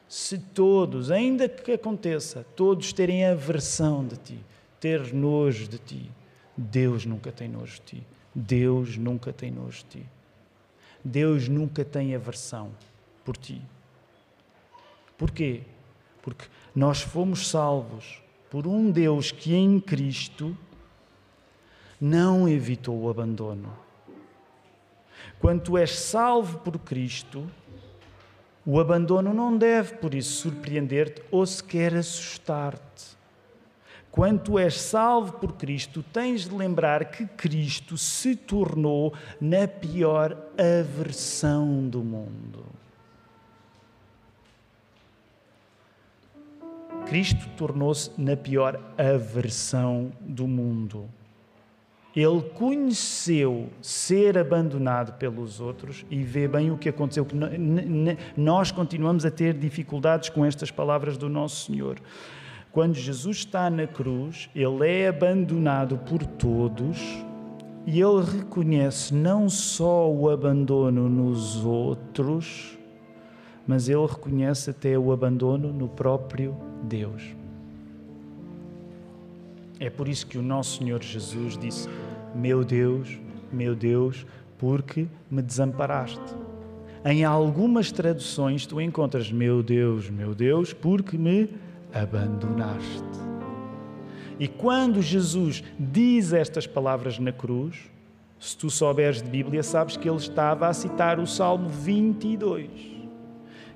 se 0.08 0.38
todos, 0.38 1.10
ainda 1.10 1.50
que 1.50 1.72
aconteça, 1.72 2.46
todos 2.56 2.94
terem 2.94 3.26
aversão 3.26 4.06
de 4.06 4.18
ti, 4.18 4.40
ter 4.80 5.14
nojo 5.14 5.68
de 5.68 5.80
ti. 5.80 6.12
Deus 6.56 7.06
nunca 7.06 7.32
tem 7.32 7.50
nojo 7.50 7.74
de 7.76 7.82
ti. 7.82 8.04
Deus 8.36 8.96
nunca 8.96 9.34
tem 9.34 9.50
nojo 9.50 9.80
de 9.80 9.86
ti. 9.86 10.06
Deus 11.04 11.48
nunca 11.48 11.84
tem 11.84 12.16
aversão 12.16 12.72
por 13.26 13.36
ti. 13.36 13.62
Porquê? 15.18 15.62
Porque 16.22 16.46
nós 16.76 17.02
fomos 17.02 17.48
salvos 17.48 18.22
por 18.50 18.68
um 18.68 18.92
Deus 18.92 19.32
que 19.32 19.56
em 19.56 19.80
Cristo 19.80 20.56
não 22.00 22.48
evitou 22.48 23.02
o 23.02 23.10
abandono. 23.10 23.83
Quando 25.44 25.60
tu 25.60 25.78
és 25.78 26.00
salvo 26.00 26.60
por 26.60 26.80
Cristo, 26.80 27.46
o 28.66 28.80
abandono 28.80 29.34
não 29.34 29.58
deve, 29.58 29.96
por 29.96 30.14
isso, 30.14 30.42
surpreender-te 30.42 31.22
ou 31.30 31.46
sequer 31.46 31.94
assustar-te. 31.96 33.18
Quando 34.10 34.40
tu 34.40 34.58
és 34.58 34.80
salvo 34.80 35.34
por 35.34 35.52
Cristo, 35.58 36.02
tens 36.02 36.48
de 36.48 36.56
lembrar 36.56 37.12
que 37.12 37.26
Cristo 37.26 37.98
se 37.98 38.38
tornou 38.38 39.14
na 39.42 39.68
pior 39.68 40.38
aversão 40.58 41.90
do 41.90 42.02
mundo. 42.02 42.64
Cristo 47.06 47.50
tornou-se 47.58 48.12
na 48.18 48.38
pior 48.38 48.80
aversão 48.98 50.10
do 50.22 50.48
mundo. 50.48 51.10
Ele 52.16 52.42
conheceu 52.54 53.70
ser 53.82 54.38
abandonado 54.38 55.18
pelos 55.18 55.60
outros 55.60 56.06
e 56.12 56.24
vê 56.24 56.48
bem 56.48 56.70
o 56.70 56.78
que 56.78 56.88
aconteceu. 56.88 57.26
Nós 58.38 58.72
continuamos 58.72 59.26
a 59.26 59.32
ter 59.32 59.56
dificuldades 59.56 60.30
com 60.30 60.46
estas 60.46 60.70
palavras 60.70 61.18
do 61.18 61.28
nosso 61.28 61.66
Senhor. 61.66 61.98
Quando 62.72 62.96
Jesus 62.96 63.38
está 63.38 63.70
na 63.70 63.88
cruz, 63.88 64.50
ele 64.56 64.88
é 64.88 65.08
abandonado 65.08 65.98
por 65.98 66.24
todos 66.24 67.00
e 67.86 68.00
ele 68.00 68.24
reconhece 68.24 69.14
não 69.14 69.50
só 69.50 70.10
o 70.12 70.30
abandono 70.30 71.10
nos 71.10 71.66
outros, 71.66 72.78
mas 73.68 73.90
ele 73.90 74.06
reconhece 74.06 74.70
até 74.70 74.98
o 74.98 75.12
abandono 75.12 75.74
no 75.74 75.88
próprio 75.88 76.56
Deus. 76.84 77.43
É 79.84 79.90
por 79.90 80.08
isso 80.08 80.26
que 80.26 80.38
o 80.38 80.42
nosso 80.42 80.78
Senhor 80.78 81.04
Jesus 81.04 81.58
disse: 81.58 81.90
Meu 82.34 82.64
Deus, 82.64 83.20
meu 83.52 83.76
Deus, 83.76 84.26
porque 84.58 85.08
me 85.30 85.42
desamparaste. 85.42 86.22
Em 87.04 87.26
algumas 87.26 87.92
traduções 87.92 88.66
tu 88.66 88.80
encontras: 88.80 89.30
Meu 89.30 89.62
Deus, 89.62 90.10
meu 90.10 90.34
Deus, 90.34 90.72
porque 90.72 91.18
me 91.18 91.50
abandonaste. 91.94 93.04
E 94.40 94.48
quando 94.48 95.02
Jesus 95.02 95.62
diz 95.78 96.32
estas 96.32 96.66
palavras 96.66 97.20
na 97.20 97.34
cruz, 97.34 97.78
se 98.40 98.56
tu 98.58 98.70
souberes 98.70 99.22
de 99.22 99.30
Bíblia, 99.30 99.64
sabes 99.64 99.98
que 99.98 100.08
ele 100.08 100.18
estava 100.18 100.70
a 100.70 100.74
citar 100.74 101.20
o 101.20 101.28
Salmo 101.28 101.68
22 101.68 102.94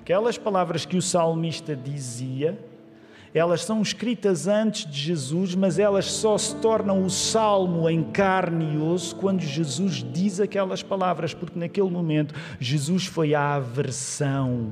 Aquelas 0.08 0.38
palavras 0.38 0.86
que 0.86 0.96
o 0.96 1.02
salmista 1.02 1.76
dizia, 1.76 2.58
elas 3.34 3.64
são 3.64 3.82
escritas 3.82 4.46
antes 4.46 4.90
de 4.90 4.98
Jesus, 4.98 5.54
mas 5.54 5.78
elas 5.78 6.06
só 6.06 6.38
se 6.38 6.56
tornam 6.56 7.04
o 7.04 7.10
salmo 7.10 7.88
em 7.88 8.02
carne 8.02 8.74
e 8.74 8.78
osso 8.78 9.14
quando 9.16 9.40
Jesus 9.40 10.04
diz 10.12 10.40
aquelas 10.40 10.82
palavras, 10.82 11.34
porque 11.34 11.58
naquele 11.58 11.90
momento 11.90 12.34
Jesus 12.58 13.06
foi 13.06 13.34
a 13.34 13.54
aversão 13.54 14.70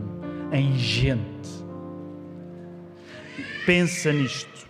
em 0.53 0.77
gente. 0.79 1.67
Pensa 3.67 4.13
nisto. 4.13 4.67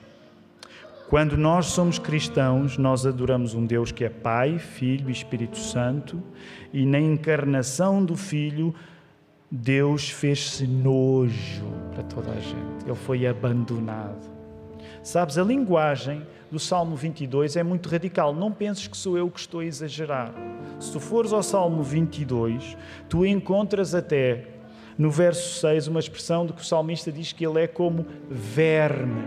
Quando 1.09 1.37
nós 1.37 1.67
somos 1.67 2.01
cristãos, 2.01 2.77
nós 2.77 3.07
adoramos 3.07 3.55
um 3.55 3.65
Deus 3.65 3.93
que 3.93 4.05
é 4.05 4.09
Pai, 4.09 4.59
Filho 4.59 5.09
e 5.09 5.13
Espírito 5.13 5.57
Santo, 5.57 6.21
e 6.73 6.85
na 6.85 6.99
encarnação 6.99 8.05
do 8.05 8.17
Filho, 8.17 8.75
Deus 9.51 10.11
fez-se 10.11 10.67
nojo 10.67 11.65
para 11.93 12.03
toda 12.03 12.31
a 12.33 12.41
gente. 12.41 12.85
Ele 12.85 12.95
foi 12.95 13.27
abandonado. 13.27 14.35
Sabes, 15.03 15.39
a 15.39 15.45
linguagem 15.45 16.27
do 16.51 16.59
Salmo 16.59 16.97
22 16.97 17.57
é 17.57 17.63
muito 17.63 17.89
radical. 17.89 18.35
Não 18.35 18.51
penses 18.51 18.89
que 18.89 18.97
sou 18.97 19.17
eu 19.17 19.31
que 19.31 19.39
estou 19.39 19.61
a 19.61 19.65
exagerar. 19.65 20.35
Se 20.81 20.93
tu 20.93 20.99
fores 20.99 21.33
ao 21.33 21.43
Salmo 21.43 21.83
22, 21.83 22.77
tu 23.09 23.25
encontras 23.25 23.95
até 23.95 24.49
no 24.99 25.11
verso 25.11 25.61
6 25.61 25.89
uma 25.89 26.01
expressão 26.01 26.47
de 26.47 26.53
que 26.53 26.61
o 26.61 26.65
salmista 26.65 27.13
diz 27.13 27.33
que 27.33 27.47
ele 27.47 27.61
é 27.61 27.67
como 27.67 28.05
verme. 28.29 29.25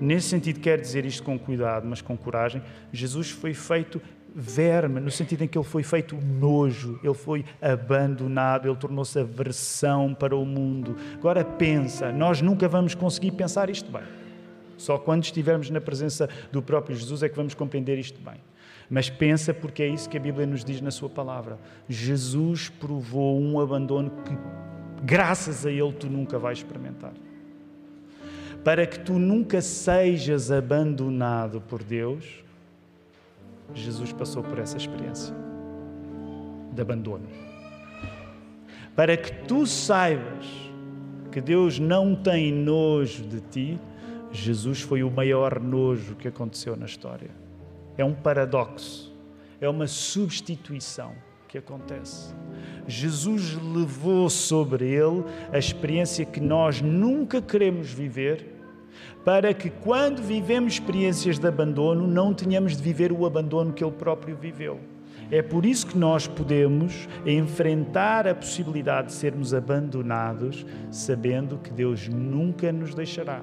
Nesse 0.00 0.28
sentido, 0.28 0.60
quer 0.60 0.80
dizer 0.80 1.04
isto 1.04 1.22
com 1.22 1.38
cuidado, 1.38 1.86
mas 1.86 2.00
com 2.00 2.16
coragem. 2.16 2.62
Jesus 2.90 3.30
foi 3.30 3.52
feito 3.52 4.00
verme, 4.34 5.00
no 5.00 5.10
sentido 5.10 5.42
em 5.42 5.48
que 5.48 5.58
ele 5.58 5.64
foi 5.64 5.82
feito 5.82 6.16
nojo, 6.16 6.98
ele 7.02 7.14
foi 7.14 7.44
abandonado, 7.60 8.68
ele 8.68 8.76
tornou-se 8.76 9.18
aversão 9.18 10.14
para 10.14 10.36
o 10.36 10.44
mundo. 10.44 10.96
Agora 11.14 11.44
pensa, 11.44 12.12
nós 12.12 12.40
nunca 12.40 12.68
vamos 12.68 12.94
conseguir 12.94 13.32
pensar 13.32 13.68
isto 13.70 13.90
bem. 13.90 14.02
Só 14.76 14.96
quando 14.96 15.24
estivermos 15.24 15.68
na 15.68 15.80
presença 15.80 16.28
do 16.50 16.62
próprio 16.62 16.96
Jesus 16.96 17.22
é 17.22 17.28
que 17.28 17.36
vamos 17.36 17.54
compreender 17.54 17.98
isto 17.98 18.20
bem. 18.20 18.40
Mas 18.88 19.08
pensa 19.08 19.54
porque 19.54 19.82
é 19.82 19.88
isso 19.88 20.08
que 20.08 20.16
a 20.16 20.20
Bíblia 20.20 20.46
nos 20.46 20.64
diz 20.64 20.80
na 20.80 20.90
sua 20.90 21.08
palavra. 21.08 21.58
Jesus 21.88 22.68
provou 22.68 23.40
um 23.40 23.60
abandono 23.60 24.10
que, 24.24 24.36
graças 25.04 25.64
a 25.64 25.70
ele, 25.70 25.92
tu 25.92 26.08
nunca 26.08 26.38
vais 26.38 26.58
experimentar. 26.58 27.12
Para 28.64 28.86
que 28.86 28.98
tu 28.98 29.12
nunca 29.12 29.62
sejas 29.62 30.50
abandonado 30.50 31.60
por 31.60 31.82
Deus, 31.82 32.42
Jesus 33.74 34.12
passou 34.12 34.42
por 34.42 34.58
essa 34.58 34.76
experiência 34.76 35.34
de 36.72 36.80
abandono. 36.82 37.26
Para 38.94 39.16
que 39.16 39.32
tu 39.46 39.66
saibas 39.66 40.46
que 41.30 41.40
Deus 41.40 41.78
não 41.78 42.14
tem 42.14 42.52
nojo 42.52 43.24
de 43.24 43.40
ti, 43.40 43.80
Jesus 44.32 44.80
foi 44.80 45.02
o 45.02 45.10
maior 45.10 45.60
nojo 45.60 46.14
que 46.16 46.28
aconteceu 46.28 46.76
na 46.76 46.86
história. 46.86 47.30
É 47.96 48.04
um 48.04 48.14
paradoxo, 48.14 49.14
é 49.60 49.68
uma 49.68 49.86
substituição 49.86 51.12
que 51.48 51.58
acontece. 51.58 52.32
Jesus 52.86 53.54
levou 53.54 54.30
sobre 54.30 54.86
ele 54.86 55.24
a 55.52 55.58
experiência 55.58 56.24
que 56.24 56.40
nós 56.40 56.80
nunca 56.80 57.42
queremos 57.42 57.92
viver, 57.92 58.46
para 59.24 59.52
que 59.52 59.70
quando 59.70 60.22
vivemos 60.22 60.74
experiências 60.74 61.38
de 61.38 61.46
abandono, 61.46 62.06
não 62.06 62.32
tenhamos 62.32 62.76
de 62.76 62.82
viver 62.82 63.12
o 63.12 63.26
abandono 63.26 63.72
que 63.72 63.84
ele 63.84 63.92
próprio 63.92 64.36
viveu. 64.36 64.80
É 65.30 65.42
por 65.42 65.64
isso 65.64 65.86
que 65.86 65.96
nós 65.96 66.26
podemos 66.26 67.08
enfrentar 67.24 68.26
a 68.26 68.34
possibilidade 68.34 69.08
de 69.08 69.12
sermos 69.14 69.54
abandonados, 69.54 70.66
sabendo 70.90 71.58
que 71.58 71.70
Deus 71.70 72.08
nunca 72.08 72.72
nos 72.72 72.94
deixará. 72.94 73.40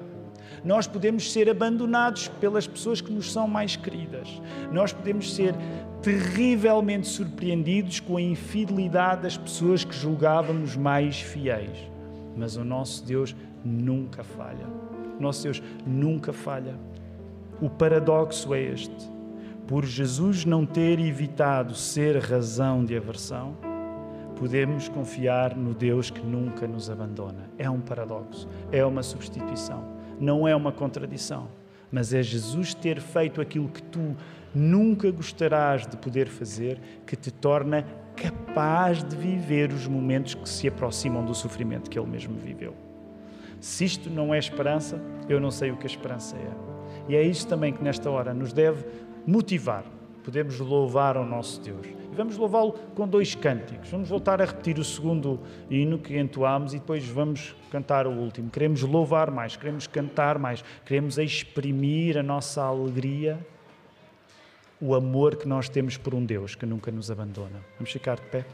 Nós 0.64 0.86
podemos 0.86 1.32
ser 1.32 1.48
abandonados 1.48 2.28
pelas 2.40 2.66
pessoas 2.66 3.00
que 3.00 3.12
nos 3.12 3.32
são 3.32 3.48
mais 3.48 3.76
queridas. 3.76 4.28
Nós 4.70 4.92
podemos 4.92 5.34
ser 5.34 5.54
terrivelmente 6.02 7.06
surpreendidos 7.06 8.00
com 8.00 8.16
a 8.16 8.22
infidelidade 8.22 9.22
das 9.22 9.36
pessoas 9.36 9.84
que 9.84 9.94
julgávamos 9.94 10.76
mais 10.76 11.20
fiéis. 11.20 11.78
Mas 12.36 12.56
o 12.56 12.64
nosso 12.64 13.04
Deus 13.04 13.34
nunca 13.64 14.22
falha. 14.22 14.66
Nosso 15.18 15.44
Deus 15.44 15.62
nunca 15.86 16.32
falha. 16.32 16.74
O 17.60 17.68
paradoxo 17.68 18.54
é 18.54 18.62
este 18.62 19.18
por 19.68 19.84
Jesus 19.84 20.46
não 20.46 20.64
ter 20.64 20.98
evitado 20.98 21.74
ser 21.74 22.16
razão 22.16 22.82
de 22.82 22.96
aversão, 22.96 23.54
podemos 24.34 24.88
confiar 24.88 25.54
no 25.54 25.74
Deus 25.74 26.08
que 26.08 26.22
nunca 26.22 26.66
nos 26.66 26.88
abandona. 26.88 27.50
É 27.58 27.68
um 27.68 27.78
paradoxo, 27.78 28.48
é 28.72 28.82
uma 28.82 29.02
substituição, 29.02 29.84
não 30.18 30.48
é 30.48 30.56
uma 30.56 30.72
contradição, 30.72 31.48
mas 31.92 32.14
é 32.14 32.22
Jesus 32.22 32.72
ter 32.72 32.98
feito 32.98 33.42
aquilo 33.42 33.68
que 33.68 33.82
tu 33.82 34.16
nunca 34.54 35.10
gostarás 35.10 35.86
de 35.86 35.98
poder 35.98 36.28
fazer 36.28 36.80
que 37.06 37.14
te 37.14 37.30
torna 37.30 37.84
capaz 38.16 39.04
de 39.04 39.14
viver 39.14 39.70
os 39.70 39.86
momentos 39.86 40.34
que 40.34 40.48
se 40.48 40.66
aproximam 40.66 41.26
do 41.26 41.34
sofrimento 41.34 41.90
que 41.90 41.98
ele 41.98 42.08
mesmo 42.08 42.38
viveu. 42.38 42.87
Se 43.60 43.84
isto 43.84 44.08
não 44.08 44.34
é 44.34 44.38
esperança, 44.38 45.00
eu 45.28 45.40
não 45.40 45.50
sei 45.50 45.70
o 45.70 45.76
que 45.76 45.86
a 45.86 45.90
esperança 45.90 46.36
é. 46.36 46.50
E 47.08 47.16
é 47.16 47.22
isto 47.22 47.48
também 47.48 47.72
que 47.72 47.82
nesta 47.82 48.10
hora 48.10 48.34
nos 48.34 48.52
deve 48.52 48.84
motivar. 49.26 49.84
Podemos 50.22 50.58
louvar 50.58 51.16
ao 51.16 51.24
nosso 51.24 51.60
Deus. 51.60 51.86
E 51.86 52.14
vamos 52.14 52.36
louvá-lo 52.36 52.72
com 52.94 53.08
dois 53.08 53.34
cânticos. 53.34 53.90
Vamos 53.90 54.08
voltar 54.08 54.42
a 54.42 54.44
repetir 54.44 54.78
o 54.78 54.84
segundo 54.84 55.40
hino 55.70 55.98
que 55.98 56.18
entoámos 56.18 56.74
e 56.74 56.78
depois 56.78 57.08
vamos 57.08 57.56
cantar 57.70 58.06
o 58.06 58.10
último. 58.10 58.50
Queremos 58.50 58.82
louvar 58.82 59.30
mais, 59.30 59.56
queremos 59.56 59.86
cantar 59.86 60.38
mais, 60.38 60.62
queremos 60.84 61.16
exprimir 61.16 62.18
a 62.18 62.22
nossa 62.22 62.62
alegria, 62.62 63.38
o 64.80 64.94
amor 64.94 65.36
que 65.36 65.48
nós 65.48 65.68
temos 65.68 65.96
por 65.96 66.14
um 66.14 66.24
Deus 66.24 66.54
que 66.54 66.66
nunca 66.66 66.90
nos 66.90 67.10
abandona. 67.10 67.60
Vamos 67.78 67.90
ficar 67.90 68.16
de 68.16 68.26
pé? 68.26 68.44